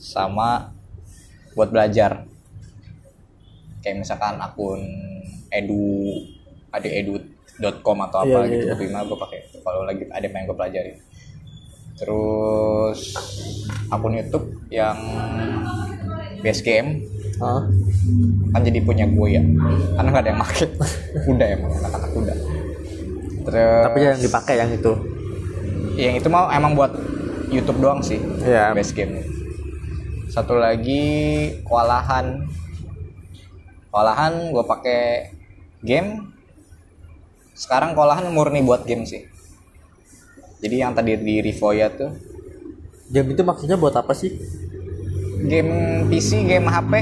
sama 0.00 0.72
buat 1.54 1.70
belajar. 1.70 2.26
Kayak 3.84 4.02
misalkan 4.02 4.40
akun 4.40 4.80
edu 5.52 6.10
ada 6.74 6.88
edu.com 7.60 7.98
atau 8.10 8.18
apa 8.26 8.28
Iya, 8.28 8.38
iya, 8.42 8.50
gitu 8.50 8.64
iya. 8.66 8.72
tapi 8.74 8.84
mah 8.90 9.02
gue 9.06 9.18
pakai 9.18 9.38
itu 9.46 9.56
kalau 9.62 9.80
lagi 9.86 10.02
ada 10.10 10.26
yang 10.26 10.44
gue 10.46 10.56
pelajari. 10.56 10.92
Terus 11.94 13.00
akun 13.86 14.18
YouTube 14.18 14.46
yang 14.74 14.98
base 16.42 16.62
game 16.66 17.06
Hah? 17.38 17.66
kan 18.54 18.60
jadi 18.62 18.78
punya 18.82 19.06
gue 19.06 19.28
ya. 19.38 19.42
Karena 19.98 20.08
nggak 20.10 20.24
ada 20.26 20.30
yang 20.34 20.40
pakai. 20.42 20.66
Kuda 21.30 21.44
emang 21.54 21.72
anak-anak 21.78 22.10
kuda. 22.10 22.34
Terus 23.44 23.82
tapi 23.86 23.98
yang 24.02 24.18
dipakai 24.18 24.54
yang 24.58 24.70
itu? 24.74 24.92
Yang 25.94 26.14
itu 26.22 26.28
mau 26.30 26.50
emang 26.50 26.74
buat 26.74 26.90
YouTube 27.54 27.78
doang 27.78 28.02
sih 28.02 28.18
Iya. 28.42 28.74
base 28.74 28.90
game 28.90 29.34
satu 30.34 30.58
lagi 30.58 31.06
kewalahan. 31.62 32.42
Kewalahan 33.94 34.50
gue 34.50 34.64
pakai 34.66 35.02
game 35.86 36.33
sekarang 37.54 37.94
kewalahan 37.94 38.26
murni 38.28 38.60
buat 38.60 38.82
game 38.82 39.02
sih 39.02 39.24
jadi 40.58 40.84
yang 40.84 40.92
tadi 40.92 41.14
di 41.16 41.38
Rivoya 41.40 41.88
tuh 41.88 42.10
game 43.08 43.30
itu 43.30 43.42
maksudnya 43.42 43.74
buat 43.74 43.94
apa 43.94 44.10
sih 44.10 44.34
game 45.44 45.72
PC 46.08 46.42
game 46.42 46.66
HP 46.66 46.92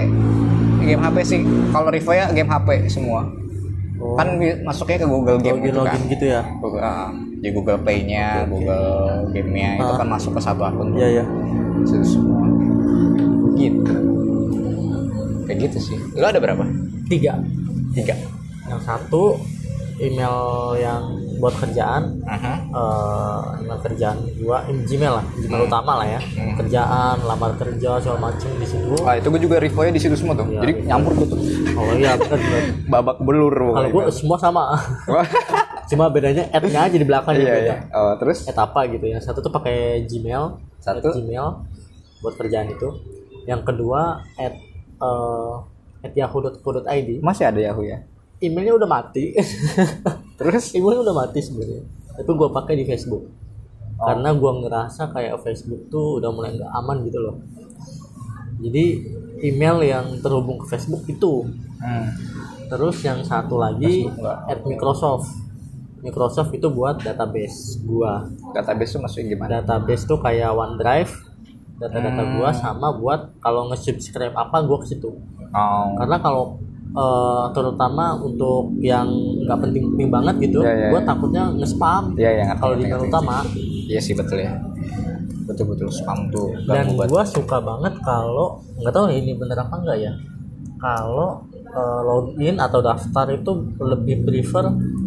game 0.83 1.01
HP 1.01 1.17
sih 1.23 1.41
kalau 1.71 1.89
Rivoya 1.89 2.29
game 2.31 2.49
HP 2.49 2.69
semua 2.89 3.25
Oh. 4.03 4.19
kan 4.19 4.35
masuknya 4.67 4.99
ke 4.99 5.07
Google 5.07 5.39
Game 5.39 5.63
login 5.63 5.71
gitu 5.71 5.79
kan 5.79 5.95
login 5.95 6.03
gitu 6.11 6.25
ya 6.27 6.43
Google, 6.59 6.83
ah, 6.83 7.15
di 7.39 7.49
Google 7.55 7.79
Play-nya, 7.79 8.51
Google 8.51 8.91
Game-nya 9.31 9.79
itu 9.79 9.87
Ah. 9.87 9.99
kan 10.03 10.09
masuk 10.11 10.35
ke 10.35 10.41
satu 10.43 10.67
akun. 10.67 10.99
iya 10.99 11.23
ya 11.23 11.25
Itu 11.79 12.03
semua. 12.03 12.43
Gitu. 13.55 13.95
Kayak 15.47 15.59
gitu 15.63 15.79
sih. 15.79 15.97
Lu 16.19 16.27
ada 16.27 16.43
berapa? 16.43 16.67
tiga 17.07 17.39
Tiga. 17.95 18.19
yang 18.67 18.83
satu 18.83 19.39
email 20.03 20.37
yang 20.77 21.03
buat 21.39 21.55
kerjaan 21.57 22.23
Aha. 22.23 22.53
eh 22.69 23.41
email 23.61 23.79
kerjaan 23.81 24.17
gua 24.39 24.59
Gmail 24.67 25.13
lah 25.13 25.25
Gmail 25.33 25.59
Hmm. 25.59 25.69
utama 25.69 25.93
lah 25.97 26.07
ya 26.09 26.21
Hmm. 26.21 26.55
kerjaan 26.55 27.17
lamar 27.21 27.51
kerja 27.57 27.91
segala 27.99 28.19
macem 28.25 28.51
di 28.55 28.67
situ 28.67 28.95
Ah, 29.03 29.15
itu 29.15 29.27
gue 29.27 29.41
juga 29.41 29.57
revoy 29.57 29.89
di 29.89 29.99
situ 29.99 30.15
semua 30.15 30.35
tuh. 30.35 30.47
Iya, 30.49 30.61
Jadi 30.61 30.73
iya. 30.77 30.87
nyampur 30.89 31.13
gue 31.15 31.27
tuh. 31.29 31.39
oh 31.73 31.93
iya 31.95 32.13
Babak 32.93 33.19
belur. 33.19 33.55
kalau 33.55 33.89
gua 33.89 34.05
semua 34.09 34.37
sama 34.37 34.75
cuma 35.91 36.09
bedanya 36.09 36.47
add-nya 36.49 36.81
aja 36.83 36.97
di 36.97 37.05
belakang 37.05 37.35
iya 37.35 37.43
yang 37.43 37.55
beda 37.55 37.69
iya. 37.69 37.77
Oh, 37.93 38.15
terus 38.17 38.39
add 38.45 38.57
apa 38.57 38.81
gitu 38.89 39.05
yang 39.05 39.21
satu 39.21 39.39
tuh 39.39 39.51
pakai 39.51 40.03
Gmail 40.05 40.57
Satu. 40.79 41.11
Gmail 41.13 41.47
buat 42.19 42.35
kerjaan 42.35 42.67
itu 42.69 42.89
yang 43.45 43.63
kedua 43.63 44.23
add 44.37 44.55
eh 44.97 45.55
at 46.01 46.13
yahoo.co.id 46.13 47.09
masih 47.21 47.45
ada 47.45 47.61
Yahoo 47.61 47.83
ya. 47.83 48.03
Emailnya 48.43 48.75
udah 48.75 48.89
mati. 48.91 49.33
Terus? 50.39 50.75
Emailnya 50.75 51.07
udah 51.07 51.17
mati 51.17 51.39
sebenarnya. 51.39 51.83
Tapi 52.19 52.31
gua 52.35 52.51
pakai 52.51 52.75
di 52.77 52.85
Facebook. 52.85 53.31
Karena 54.03 54.35
gua 54.35 54.59
ngerasa 54.59 55.15
kayak 55.15 55.39
Facebook 55.47 55.87
tuh 55.87 56.19
udah 56.19 56.31
mulai 56.35 56.59
nggak 56.59 56.73
aman 56.75 56.97
gitu 57.07 57.19
loh. 57.23 57.37
Jadi 58.59 58.85
email 59.43 59.79
yang 59.83 60.07
terhubung 60.19 60.59
ke 60.61 60.67
Facebook 60.67 61.07
itu. 61.07 61.47
Hmm. 61.83 62.15
terus 62.71 63.03
yang 63.03 63.21
satu 63.27 63.59
lagi 63.61 64.07
at 64.49 64.65
Microsoft. 64.65 65.29
Microsoft 66.01 66.57
itu 66.57 66.73
buat 66.73 67.03
database 67.05 67.79
gua. 67.85 68.25
Database 68.57 68.97
tuh 68.97 69.01
masuknya 69.05 69.27
gimana? 69.37 69.51
database 69.61 70.09
tuh 70.09 70.17
kayak 70.17 70.51
OneDrive. 70.57 71.13
Data-data 71.77 72.23
Hmm. 72.23 72.33
gua 72.39 72.51
sama 72.57 72.95
buat 72.97 73.37
kalau 73.45 73.69
nge-subscribe 73.69 74.33
apa 74.33 74.65
gua 74.65 74.81
ke 74.81 74.89
situ. 74.89 75.13
Oh. 75.53 75.93
karena 76.01 76.17
kalau 76.17 76.57
eh, 76.93 77.45
terutama 77.51 78.05
untuk 78.17 78.73
yang 78.79 79.09
nggak 79.43 79.59
penting-penting 79.59 80.09
banget 80.09 80.35
gitu 80.43 80.61
Iya, 80.61 80.73
iya, 80.73 80.89
gua 80.89 80.99
iya. 80.99 81.07
takutnya 81.07 81.43
nge-spam 81.51 82.03
Iya, 82.15 82.31
iya, 82.31 82.45
ngerti, 82.47 82.61
kalau 82.61 82.75
di 82.75 82.85
ngerti. 82.85 83.07
utama 83.07 83.37
Iya 83.85 84.01
sih 84.01 84.15
betul 84.15 84.39
ya. 84.39 84.53
Betul 85.43 85.65
betul 85.69 85.89
spam 85.91 86.19
tuh. 86.29 86.49
dan 86.65 86.87
gua 86.93 87.23
suka 87.23 87.59
banget 87.59 87.95
kalau 88.01 88.61
nggak 88.77 88.91
tahu 88.91 89.07
ini 89.11 89.35
bener 89.35 89.59
apa 89.59 89.75
enggak 89.77 89.99
ya 90.01 90.13
kalau 90.79 91.43
eh, 91.51 92.01
login 92.03 92.57
atau 92.57 92.81
daftar 92.81 93.27
itu 93.29 93.51
lebih 93.77 94.23
prefer 94.23 94.65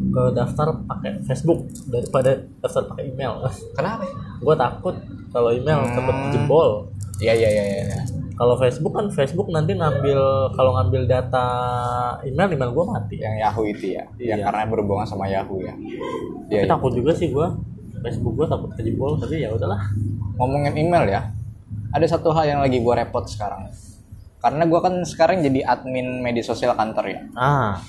ke 0.08 0.24
daftar 0.32 0.68
pakai 0.82 1.20
Facebook 1.22 1.60
daripada 1.86 2.32
daftar 2.58 2.84
pakai 2.86 3.10
email 3.10 3.44
Kenapa? 3.74 4.04
gua 4.40 4.56
takut 4.56 4.96
kalau 5.30 5.50
email 5.50 5.80
Hmm. 5.82 5.94
takut 5.94 6.16
jebol 6.32 6.70
Iya 7.16 7.32
iya 7.34 7.50
iya. 7.50 7.64
iya. 7.86 8.00
Kalau 8.36 8.60
Facebook 8.60 8.94
kan 8.96 9.08
Facebook 9.12 9.48
nanti 9.48 9.76
ngambil 9.76 10.52
kalau 10.56 10.76
ngambil 10.76 11.08
data 11.08 11.46
email 12.28 12.52
email 12.52 12.72
gua 12.76 13.00
mati. 13.00 13.20
Yang 13.20 13.36
Yahoo 13.42 13.64
itu 13.64 13.86
ya. 13.96 14.04
Yang 14.20 14.40
Iya. 14.40 14.46
karena 14.52 14.64
berhubungan 14.68 15.08
sama 15.08 15.26
Yahoo 15.32 15.64
ya. 15.64 15.74
Tapi 16.52 16.64
iya. 16.64 16.68
takut 16.68 16.92
juga 16.92 17.16
sih 17.16 17.32
gua. 17.32 17.56
Facebook 18.04 18.36
gua 18.38 18.48
takut 18.52 18.70
kejebol 18.76 19.18
tapi 19.18 19.40
ya 19.42 19.50
udahlah. 19.56 19.82
Ngomongin 20.36 20.76
email 20.76 21.08
ya 21.08 21.22
ada 21.96 22.06
satu 22.12 22.36
hal 22.36 22.44
yang 22.52 22.60
lagi 22.60 22.84
gue 22.84 22.94
repot 22.94 23.24
sekarang. 23.24 23.72
Karena 24.44 24.68
gue 24.68 24.80
kan 24.84 25.00
sekarang 25.08 25.40
jadi 25.40 25.64
admin 25.64 26.20
media 26.20 26.44
sosial 26.44 26.76
kantor 26.76 27.06
ya. 27.08 27.20
Ah. 27.40 27.80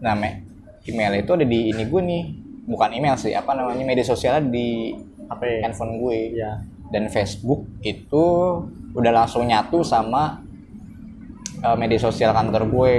Nah 0.00 0.16
me- 0.16 0.40
email 0.88 1.20
itu 1.20 1.36
ada 1.36 1.44
di 1.44 1.68
ini 1.68 1.84
gue 1.84 2.00
nih. 2.00 2.22
Bukan 2.64 2.96
email 2.96 3.14
sih 3.20 3.36
apa 3.36 3.52
namanya 3.52 3.84
media 3.84 4.02
sosialnya 4.02 4.48
di 4.48 4.96
HP 5.28 5.62
handphone 5.62 6.00
gue. 6.00 6.32
Ya 6.32 6.64
dan 6.88 7.12
Facebook 7.12 7.66
itu 7.84 8.24
udah 8.96 9.12
langsung 9.12 9.44
nyatu 9.44 9.84
sama 9.84 10.40
uh, 11.60 11.76
media 11.76 12.00
sosial 12.00 12.32
kantor 12.32 12.64
gue 12.66 12.94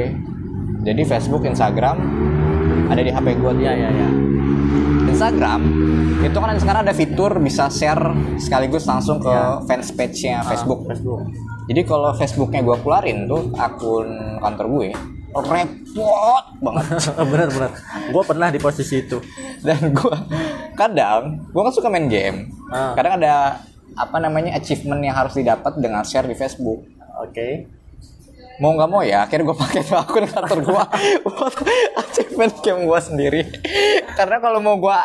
jadi 0.85 1.01
Facebook 1.03 1.43
Instagram 1.43 1.97
ada 2.87 3.01
di 3.01 3.09
HP 3.09 3.35
gue 3.35 3.51
ya 3.59 3.73
ya 3.73 3.89
ya 3.89 4.09
Instagram 5.09 5.61
itu 6.17 6.37
kan 6.37 6.57
sekarang 6.57 6.81
ada 6.85 6.93
fitur 6.93 7.31
bisa 7.37 7.67
share 7.67 8.13
sekaligus 8.37 8.85
langsung 8.85 9.17
ke 9.17 9.29
Ya. 9.29 9.61
fans 9.65 9.89
page-nya 9.91 10.41
Facebook. 10.45 10.85
Ah, 10.85 10.93
Facebook 10.93 11.21
Jadi 11.67 11.81
kalau 11.83 12.15
Facebooknya 12.15 12.63
gue 12.63 12.77
keluarin 12.79 13.27
tuh 13.27 13.51
akun 13.53 14.07
kantor 14.39 14.65
gue 14.71 14.89
repot 15.37 16.45
banget 16.57 16.85
bener 17.29 17.47
bener 17.51 17.71
gua 18.09 18.23
pernah 18.23 18.47
di 18.47 18.57
posisi 18.57 19.03
itu 19.03 19.19
dan 19.61 19.91
gue 19.91 20.15
kadang 20.73 21.43
gue 21.43 21.61
kan 21.61 21.73
suka 21.75 21.91
main 21.91 22.07
game. 22.07 22.47
Ah. 22.71 22.95
Kadang 22.95 23.19
ada 23.21 23.59
apa 23.97 24.17
namanya 24.21 24.53
achievement 24.55 25.01
yang 25.01 25.17
harus 25.17 25.33
didapat 25.33 25.73
dengan 25.81 26.05
share 26.05 26.29
di 26.29 26.37
Facebook. 26.37 26.85
oke 27.17 27.49
Mau 28.57 28.73
nggak 28.73 28.89
mau 28.89 29.05
ya, 29.05 29.21
akhirnya 29.21 29.53
gue 29.53 29.57
pakai 29.57 29.85
tuh 29.85 30.01
akun 30.01 30.25
kantor 30.25 30.65
gue 30.65 30.83
buat 31.29 31.55
achievement 31.93 32.53
game 32.65 32.89
gue 32.89 32.99
sendiri. 33.05 33.41
Karena 34.17 34.41
kalau 34.41 34.57
mau 34.57 34.81
gue 34.81 34.97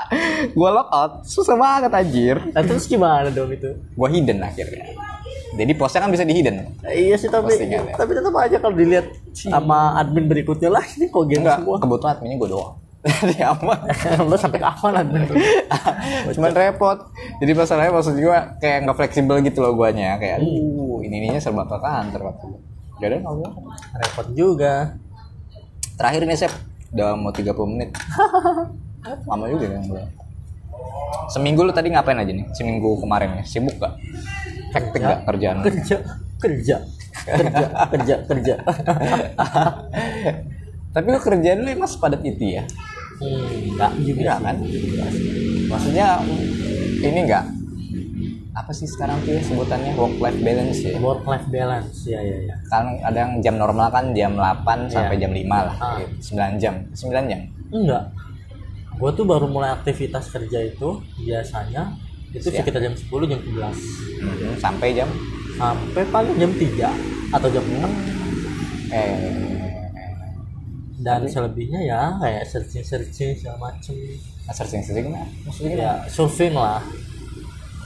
gue 0.57 0.70
logout 0.72 1.28
susah 1.28 1.61
banget 1.61 1.92
anjir. 1.92 2.37
nah, 2.48 2.64
terus 2.64 2.88
gimana 2.88 3.28
dong 3.28 3.52
itu 3.52 3.76
gue 3.76 4.09
hidden 4.09 4.40
akhirnya 4.40 5.12
jadi 5.52 5.72
postnya 5.76 6.00
kan 6.09 6.11
bisa 6.12 6.24
di 6.24 6.35
hidden 6.35 6.57
iya 6.88 7.16
sih 7.20 7.28
tapi 7.28 7.52
Postingan 7.52 7.92
ya. 7.92 7.94
tapi 7.96 8.11
tetap 8.16 8.35
aja 8.40 8.57
kalau 8.59 8.74
dilihat 8.76 9.07
sama 9.37 10.00
admin 10.00 10.26
berikutnya 10.28 10.70
lah 10.72 10.85
ini 10.96 11.12
kok 11.12 11.24
game 11.28 11.44
enggak 11.44 11.61
semua 11.61 11.76
kebetulan 11.78 12.12
adminnya 12.16 12.37
gue 12.40 12.50
doang 12.50 12.74
jadi 13.03 13.51
aman. 13.51 13.79
Lo 14.31 14.38
sampai 14.38 14.62
kapan 14.62 15.03
admin 15.03 15.27
cuman 16.38 16.53
repot. 16.55 16.99
Jadi 17.43 17.53
masalahnya 17.53 17.91
maksud 17.91 18.15
gue 18.15 18.38
kayak 18.62 18.79
nggak 18.87 18.97
fleksibel 18.97 19.43
gitu 19.43 19.59
loh 19.59 19.75
guanya. 19.75 20.17
Kayak 20.23 20.43
aduh 20.43 21.03
ini 21.03 21.27
ininya 21.27 21.43
serba 21.43 21.67
ke 21.67 21.77
kantor 21.83 22.35
waktu 22.35 22.47
jadi 23.03 23.19
nggak 23.19 23.53
repot 23.99 24.27
juga. 24.38 24.95
Terakhir 25.99 26.23
nih 26.25 26.38
Sep. 26.38 26.53
Udah 26.95 27.19
mau 27.19 27.35
30 27.35 27.51
menit. 27.75 27.91
Lama 29.31 29.51
juga 29.51 29.67
kan 29.67 29.83
gue 29.83 30.03
seminggu 31.31 31.61
lu 31.65 31.73
tadi 31.73 31.88
ngapain 31.93 32.19
aja 32.19 32.33
nih? 32.33 32.47
Seminggu 32.53 32.99
kemarin 33.01 33.41
ya? 33.41 33.45
Sibuk 33.47 33.77
gak 33.79 33.97
hektik 34.73 35.01
gak 35.05 35.21
kerjaan 35.29 35.57
kerja. 35.65 35.97
Kerja. 36.41 36.77
Kerja. 37.23 37.67
Kerja. 37.93 38.15
Kerja. 38.27 38.55
Tapi 40.93 41.07
lu 41.09 41.19
kerjaan 41.21 41.59
lu 41.65 41.69
emang 41.73 41.88
sepadat 41.88 42.21
itu 42.25 42.61
ya? 42.61 42.62
hmm, 42.67 42.91
enggak 43.23 43.93
juga 44.01 44.21
Iya 44.23 44.35
kan? 44.39 44.57
Maksudnya 45.65 46.07
ini 47.01 47.21
enggak 47.23 47.45
apa 48.53 48.69
sih 48.69 48.85
sekarang 48.85 49.17
tuh 49.23 49.33
ya 49.33 49.41
sebutannya 49.41 49.97
work 49.97 50.21
life 50.21 50.37
balance 50.39 50.79
ya? 50.79 50.93
work 51.01 51.25
life 51.25 51.49
balance 51.49 52.05
ya 52.05 52.21
ya 52.21 52.37
ya 52.45 52.57
Kan 52.69 53.01
ada 53.01 53.19
yang 53.19 53.41
jam 53.41 53.57
normal 53.57 53.89
kan 53.89 54.13
jam 54.13 54.37
8 54.37 54.87
sampai 54.87 55.17
jam 55.17 55.33
5 55.33 55.41
lah. 55.49 55.73
Ah. 55.75 55.97
gitu. 55.99 56.37
9 56.37 56.61
jam. 56.61 56.75
9 56.87 57.01
jam. 57.27 57.41
enggak 57.71 58.05
gue 58.93 59.11
tuh 59.13 59.25
baru 59.25 59.49
mulai 59.49 59.73
aktivitas 59.73 60.29
kerja 60.29 60.63
itu 60.63 60.89
biasanya 61.19 61.97
itu 62.31 62.45
Siap. 62.45 62.61
sekitar 62.63 62.81
jam 62.83 62.93
10 62.93 63.09
jam 63.27 63.41
11 63.41 64.23
Hmm, 64.23 64.55
sampai 64.55 64.93
jam 64.93 65.09
sampai 65.53 66.05
paling 66.07 66.37
jam 66.37 66.53
3 66.53 66.93
atau 67.33 67.49
jam 67.49 67.65
6 67.65 67.89
eh 68.93 69.52
dan 71.03 71.27
selebihnya 71.27 71.81
ya 71.83 72.17
kayak 72.23 72.43
searching 72.47 72.85
searching 72.87 73.31
segala 73.37 73.71
macem 73.71 73.95
searching 74.51 74.83
searching 74.83 75.11
lah. 75.11 75.27
Maksudnya 75.47 75.75
ya 75.77 75.93
surfing 76.09 76.55
lah 76.55 76.83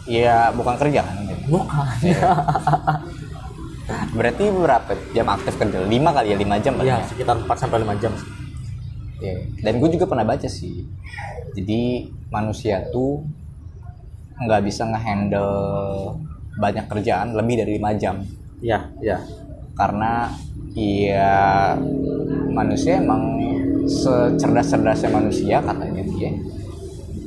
Iya, 0.07 0.55
bukan 0.55 0.79
kerja 0.79 1.03
kan? 1.03 1.19
bukan 1.51 1.99
Berarti 4.15 4.45
berapa 4.55 4.93
jam 5.11 5.27
aktif 5.35 5.59
kerja? 5.59 5.83
5 5.83 5.91
kali 5.91 6.31
ya, 6.31 6.37
5 6.39 6.63
jam 6.63 6.75
ya 6.79 6.85
ya? 6.87 6.97
sekitar 7.03 7.35
4 7.43 7.51
sampai 7.59 7.83
5 7.83 8.03
jam 8.03 8.15
Iya. 9.19 9.51
Dan 9.67 9.83
gue 9.83 9.91
juga 9.99 10.07
pernah 10.07 10.23
baca 10.29 10.47
sih. 10.47 10.87
Jadi 11.57 12.07
manusia 12.31 12.85
tuh 12.93 13.25
nggak 14.37 14.63
bisa 14.69 14.85
ngehandle 14.85 15.51
banyak 16.61 16.85
kerjaan 16.89 17.33
lebih 17.33 17.65
dari 17.65 17.81
lima 17.81 17.97
jam 17.97 18.21
ya 18.61 18.85
ya 19.01 19.21
karena 19.77 20.29
iya 20.77 21.73
manusia 22.57 22.97
emang 22.97 23.37
secerdas-cerdasnya 23.85 25.11
manusia 25.13 25.61
katanya 25.61 26.03
dia. 26.09 26.33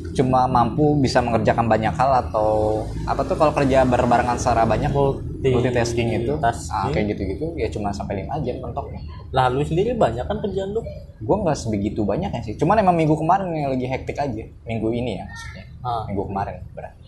Cuma 0.09 0.49
mampu 0.49 0.97
bisa 0.99 1.21
mengerjakan 1.21 1.69
banyak 1.69 1.93
hal 1.95 2.27
atau 2.27 2.81
apa 3.05 3.21
tuh 3.23 3.37
kalau 3.37 3.53
kerja 3.53 3.87
berbarengan 3.87 4.35
secara 4.35 4.67
banyak 4.67 4.91
Multi- 4.91 5.53
multitasking 5.53 6.09
itu. 6.17 6.33
Tasking. 6.35 6.75
ah, 6.75 6.89
kayak 6.91 7.05
gitu-gitu 7.15 7.45
ya 7.55 7.71
cuma 7.71 7.93
sampai 7.93 8.25
lima 8.25 8.35
jam 8.43 8.59
mentoknya. 8.59 8.99
Lalu 9.31 9.63
sendiri 9.63 9.95
banyak 9.95 10.25
kan 10.27 10.43
kerjaan 10.43 10.75
lu? 10.75 10.81
Gue 11.23 11.35
nggak 11.39 11.55
sebegitu 11.55 12.03
banyak 12.03 12.35
ya 12.35 12.41
sih. 12.43 12.57
Cuman 12.59 12.81
emang 12.81 12.97
minggu 12.97 13.15
kemarin 13.15 13.47
yang 13.53 13.71
lagi 13.71 13.87
hektik 13.87 14.17
aja. 14.19 14.43
Minggu 14.67 14.89
ini 14.91 15.21
ya 15.21 15.23
maksudnya. 15.29 15.63
Ah. 15.79 16.03
minggu 16.11 16.27
kemarin 16.27 16.59
berarti 16.75 16.99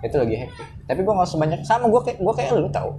itu 0.00 0.16
lagi 0.16 0.36
hektik. 0.36 0.66
Tapi 0.88 1.00
gue 1.04 1.12
nggak 1.12 1.28
sebanyak 1.28 1.60
sama 1.68 1.84
gue 1.92 2.00
kayak 2.00 2.18
gue 2.22 2.32
kayak 2.32 2.50
lu 2.56 2.70
tau 2.72 2.96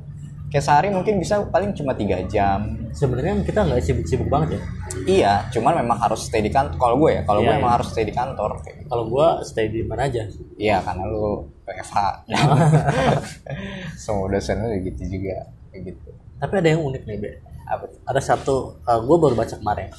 kayak 0.48 0.64
sehari 0.64 0.88
mungkin 0.88 1.20
bisa 1.20 1.42
paling 1.50 1.74
cuma 1.74 1.92
tiga 1.94 2.22
jam. 2.26 2.88
Sebenarnya 2.92 3.36
kita 3.44 3.66
nggak 3.66 3.82
sibuk-sibuk 3.84 4.30
banget 4.30 4.56
ya? 4.56 4.62
Iya 5.06 5.34
cuman 5.52 5.84
memang 5.84 6.00
harus 6.00 6.24
stay 6.26 6.40
di 6.40 6.48
kantor 6.48 6.78
kalau 6.80 6.96
gue 6.98 7.12
ya 7.12 7.22
kalau 7.28 7.44
gue 7.44 7.52
Iya, 7.52 7.60
emang 7.60 7.72
iya. 7.72 7.78
harus 7.82 7.88
stay 7.92 8.06
di 8.08 8.14
kantor 8.16 8.52
gitu. 8.64 8.82
kalau 8.88 9.04
gua 9.10 9.28
stay 9.44 9.68
di 9.68 9.82
mana 9.84 10.08
aja? 10.08 10.24
Iya 10.56 10.78
karena 10.80 11.04
lu 11.06 11.44
WFH 11.66 11.98
semua 14.02 14.28
dosen 14.30 14.62
lu 14.62 14.78
gitu 14.82 15.02
juga 15.10 15.50
kayak 15.72 15.82
gitu. 15.92 16.10
Tapi 16.40 16.54
ada 16.62 16.70
yang 16.70 16.82
unik 16.84 17.04
nih 17.04 17.18
be. 17.20 17.30
Apa? 17.66 17.86
Ada 18.06 18.22
satu 18.22 18.78
uh, 18.86 19.00
gue 19.02 19.18
baru 19.18 19.34
baca 19.34 19.56
kemarin. 19.58 19.90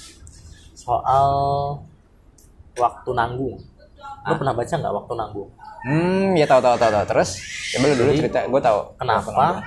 Soal 0.73 1.29
waktu 2.77 3.11
nanggung. 3.13 3.57
Lo 4.27 4.33
pernah 4.35 4.55
baca 4.55 4.71
nggak 4.71 4.95
waktu 4.95 5.13
nanggung? 5.13 5.51
Hmm 5.87 6.33
ya 6.35 6.47
tahu 6.47 6.61
tahu 6.63 6.77
tahu 6.79 6.91
tahu. 6.93 7.05
Terus? 7.11 7.31
Coba 7.75 7.85
lu 7.91 7.95
dulu 7.97 8.11
Jadi, 8.11 8.19
cerita 8.23 8.39
gue 8.47 8.61
tahu. 8.63 8.79
kenapa 8.97 9.61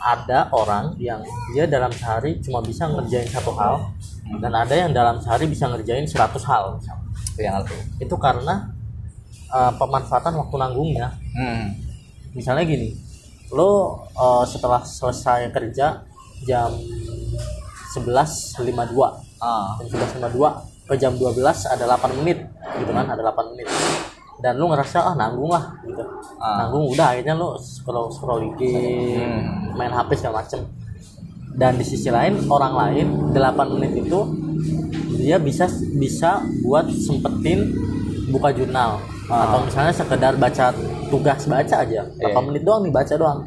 ada 0.00 0.48
orang 0.50 0.96
yang 0.96 1.20
dia 1.52 1.68
dalam 1.68 1.92
sehari 1.92 2.40
cuma 2.40 2.64
bisa 2.64 2.88
ngerjain 2.88 3.28
satu 3.28 3.52
hal 3.52 3.92
dan 4.40 4.52
ada 4.56 4.74
yang 4.74 4.90
dalam 4.96 5.20
sehari 5.20 5.44
bisa 5.46 5.68
ngerjain 5.68 6.08
100 6.08 6.16
hal. 6.48 6.80
Itu 7.36 7.40
yang 7.44 7.60
itu 7.60 7.76
itu 8.00 8.16
karena 8.16 8.72
uh, 9.52 9.72
pemanfaatan 9.76 10.40
waktu 10.40 10.56
nanggungnya. 10.56 11.08
Hmm. 11.36 11.76
misalnya 12.30 12.62
gini 12.62 12.94
lo 13.50 14.06
uh, 14.14 14.46
setelah 14.46 14.86
selesai 14.86 15.50
kerja 15.50 16.06
jam 16.46 16.70
11.52 17.94 18.62
ah. 19.42 19.74
Jam 19.82 19.98
11.52 20.22 20.86
ke 20.90 20.94
jam 20.98 21.14
12 21.14 21.38
ada 21.70 21.84
8 21.86 22.18
menit 22.22 22.38
gitu 22.78 22.90
kan 22.90 23.06
ada 23.06 23.22
8 23.30 23.54
menit 23.54 23.66
dan 24.40 24.56
lu 24.56 24.66
ngerasa 24.66 24.98
ah 25.02 25.14
nanggung 25.14 25.48
lah 25.48 25.76
gitu. 25.82 26.00
Ah. 26.36 26.64
nanggung 26.64 26.88
udah 26.88 27.06
akhirnya 27.12 27.34
lu 27.34 27.54
scroll 27.56 28.08
scroll 28.08 28.40
IG 28.48 28.60
Hmm. 29.14 29.76
main 29.76 29.88
HP 29.88 30.16
segala 30.16 30.40
macem. 30.40 30.64
Dan 31.50 31.76
di 31.76 31.84
sisi 31.84 32.08
lain 32.08 32.46
orang 32.46 32.72
lain 32.72 33.06
8 33.32 33.68
menit 33.70 33.92
itu 34.00 34.20
dia 35.18 35.36
bisa 35.36 35.68
bisa 35.94 36.40
buat 36.60 36.88
sempetin 36.88 37.76
buka 38.28 38.50
jurnal. 38.50 38.98
Ah. 39.26 39.46
atau 39.46 39.62
misalnya 39.62 39.94
sekedar 39.94 40.34
baca 40.34 40.74
tugas 41.06 41.46
baca 41.46 41.76
aja. 41.78 42.02
8 42.02 42.18
Iya. 42.18 42.40
menit 42.42 42.62
doang 42.62 42.82
nih 42.82 42.90
baca 42.90 43.14
doang. 43.14 43.40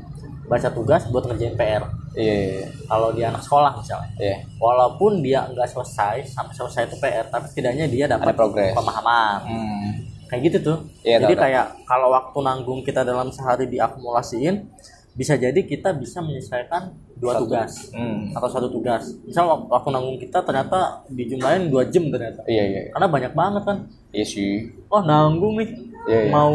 Baca 0.43 0.69
tugas 0.69 1.03
buat 1.07 1.23
ngerjain 1.23 1.55
PR 1.55 1.83
iya 2.13 2.35
iya 2.61 2.67
kalau 2.85 3.09
dia 3.09 3.27
anak 3.27 3.41
sekolah 3.41 3.73
misalnya. 3.73 4.05
Iya. 4.15 4.37
Walaupun 4.55 5.19
dia 5.19 5.49
nggak 5.49 5.65
selesai 5.65 6.29
sampai 6.29 6.53
selesai 6.53 6.85
itu 6.85 6.95
PR 6.99 7.25
tapi 7.25 7.49
setidaknya 7.49 7.85
dia 7.89 8.05
dapat 8.05 8.37
pemahaman. 8.71 9.39
Hmm. 9.43 9.91
Kayak 10.33 10.41
gitu 10.43 10.57
tuh. 10.63 10.77
Iya, 10.99 11.17
jadi 11.19 11.29
tahu, 11.29 11.37
tahu. 11.37 11.43
kayak 11.45 11.65
kalau 11.85 12.07
waktu 12.09 12.37
nanggung 12.41 12.81
kita 12.81 13.01
dalam 13.01 13.29
sehari 13.29 13.69
diakumulasiin 13.69 14.65
bisa 15.13 15.37
jadi 15.37 15.53
kita 15.55 15.93
bisa 15.93 16.19
menyelesaikan 16.19 16.89
dua 17.15 17.37
Satu. 17.37 17.41
tugas 17.45 17.71
Hmm. 17.91 18.33
atau 18.33 18.49
satu 18.49 18.65
tugas. 18.67 19.13
Misal 19.21 19.45
wak- 19.45 19.69
waktu 19.69 19.89
nanggung 19.89 20.17
kita 20.17 20.41
ternyata 20.41 21.05
dijumlahin 21.07 21.69
dua 21.69 21.85
jam 21.85 22.09
ternyata. 22.09 22.41
Iya 22.43 22.63
iya 22.65 22.81
karena 22.89 23.07
banyak 23.07 23.31
banget 23.31 23.61
kan? 23.63 23.77
Iya 24.09 24.25
sih. 24.25 24.73
Oh 24.87 24.99
nanggung 24.99 25.53
nih. 25.55 25.69
Iya, 26.03 26.19
iya. 26.19 26.31
mau 26.33 26.51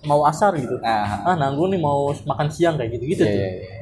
mau 0.00 0.20
asar 0.22 0.52
gitu. 0.54 0.76
Nah 0.78 1.24
ah 1.24 1.34
nanggung 1.34 1.68
nih 1.68 1.80
mau 1.80 2.12
makan 2.12 2.46
siang 2.46 2.76
kayak 2.76 2.92
gitu 2.94 3.04
gitu 3.10 3.22
iya 3.22 3.32
tuh. 3.32 3.40
iya 3.40 3.50
iya. 3.56 3.80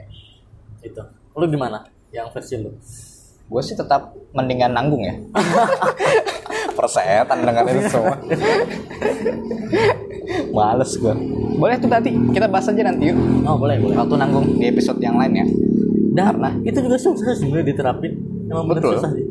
Itu 0.84 1.02
lu 1.34 1.44
gimana? 1.46 1.82
Yang 2.08 2.26
versi 2.30 2.54
lu? 2.56 2.70
Gue 3.44 3.60
sih 3.60 3.74
tetap 3.74 4.14
mendingan 4.32 4.70
nanggung 4.70 5.02
ya 5.02 5.14
persetan 6.76 7.38
dengan 7.40 7.64
itu 7.66 7.88
semua 7.88 8.16
males 10.52 10.92
gue 10.94 11.14
boleh 11.56 11.76
tuh 11.80 11.88
tadi 11.88 12.10
kita 12.30 12.46
bahas 12.46 12.68
aja 12.68 12.82
nanti 12.84 13.10
yuk 13.10 13.16
oh 13.42 13.56
boleh 13.56 13.80
boleh 13.80 13.96
waktu 13.96 14.14
nanggung 14.14 14.46
di 14.56 14.66
episode 14.68 15.00
yang 15.00 15.16
lain 15.16 15.32
ya 15.34 15.46
Dan 16.12 16.24
Karena? 16.32 16.48
itu 16.64 16.78
juga 16.80 16.96
susah 16.96 17.36
sebenarnya 17.36 17.76
diterapin. 17.76 18.12
Emang 18.48 18.64
Betul. 18.72 18.96
susah 18.96 19.12
sih. 19.12 19.26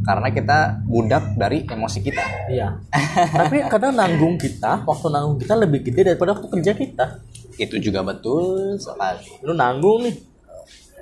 karena 0.00 0.30
kita 0.30 0.58
budak 0.86 1.34
dari 1.34 1.66
emosi 1.66 1.98
kita 1.98 2.22
Iya. 2.46 2.78
Tapi 3.42 3.66
kadang 3.66 3.92
nanggung 3.92 4.38
kita, 4.38 4.86
waktu 4.86 5.10
nanggung 5.10 5.34
kita 5.36 5.58
lebih 5.58 5.82
gede 5.82 6.14
daripada 6.14 6.38
waktu 6.38 6.46
kerja 6.48 6.72
kita. 6.72 7.06
itu 7.58 7.74
juga 7.82 8.06
betul 8.06 8.78
sekali 8.78 9.18
Lu 9.42 9.50
nanggung 9.50 10.06
nih 10.06 10.14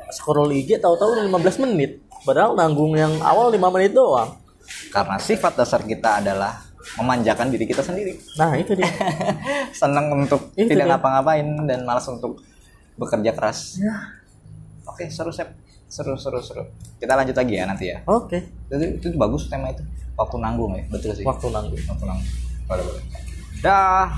scroll 0.08 0.48
IG 0.50 0.80
tahu-tahu 0.80 1.20
udah 1.20 1.24
15 1.28 1.64
menit. 1.68 2.00
Padahal 2.24 2.56
nanggung 2.56 2.96
yang 2.96 3.12
awal 3.20 3.52
5 3.52 3.60
menit 3.70 3.92
doang. 3.92 4.40
Karena 4.90 5.16
sifat 5.20 5.52
dasar 5.58 5.82
kita 5.82 6.22
adalah 6.24 6.62
memanjakan 6.94 7.50
diri 7.50 7.66
kita 7.66 7.82
sendiri. 7.82 8.14
Nah, 8.38 8.54
itu 8.54 8.78
dia. 8.78 8.86
senang 9.80 10.06
untuk 10.14 10.54
Itu 10.54 10.70
tidak 10.70 10.94
ngapa-ngapain 10.94 11.46
dan 11.66 11.82
malas 11.82 12.06
untuk 12.06 12.38
bekerja 12.94 13.34
keras. 13.34 13.82
Oke 14.86 15.10
seru 15.10 15.34
Sep. 15.34 15.50
seru 15.86 16.18
seru 16.18 16.42
seru. 16.42 16.66
Kita 16.98 17.14
lanjut 17.14 17.36
lagi 17.38 17.54
ya 17.54 17.62
nanti 17.62 17.94
ya. 17.94 18.02
Oke. 18.10 18.42
itu, 18.74 18.98
itu 18.98 19.06
bagus 19.14 19.46
tema 19.46 19.70
itu. 19.70 19.86
Waktu 20.18 20.36
nanggung 20.42 20.74
ya 20.74 20.82
betul 20.90 21.14
sih. 21.14 21.22
Waktu 21.22 21.46
nanggung. 21.54 21.78
waktu 21.78 22.04
nanggung. 22.06 22.30
Boleh 22.66 22.82
boleh. 22.82 23.02
Dah 23.62 24.10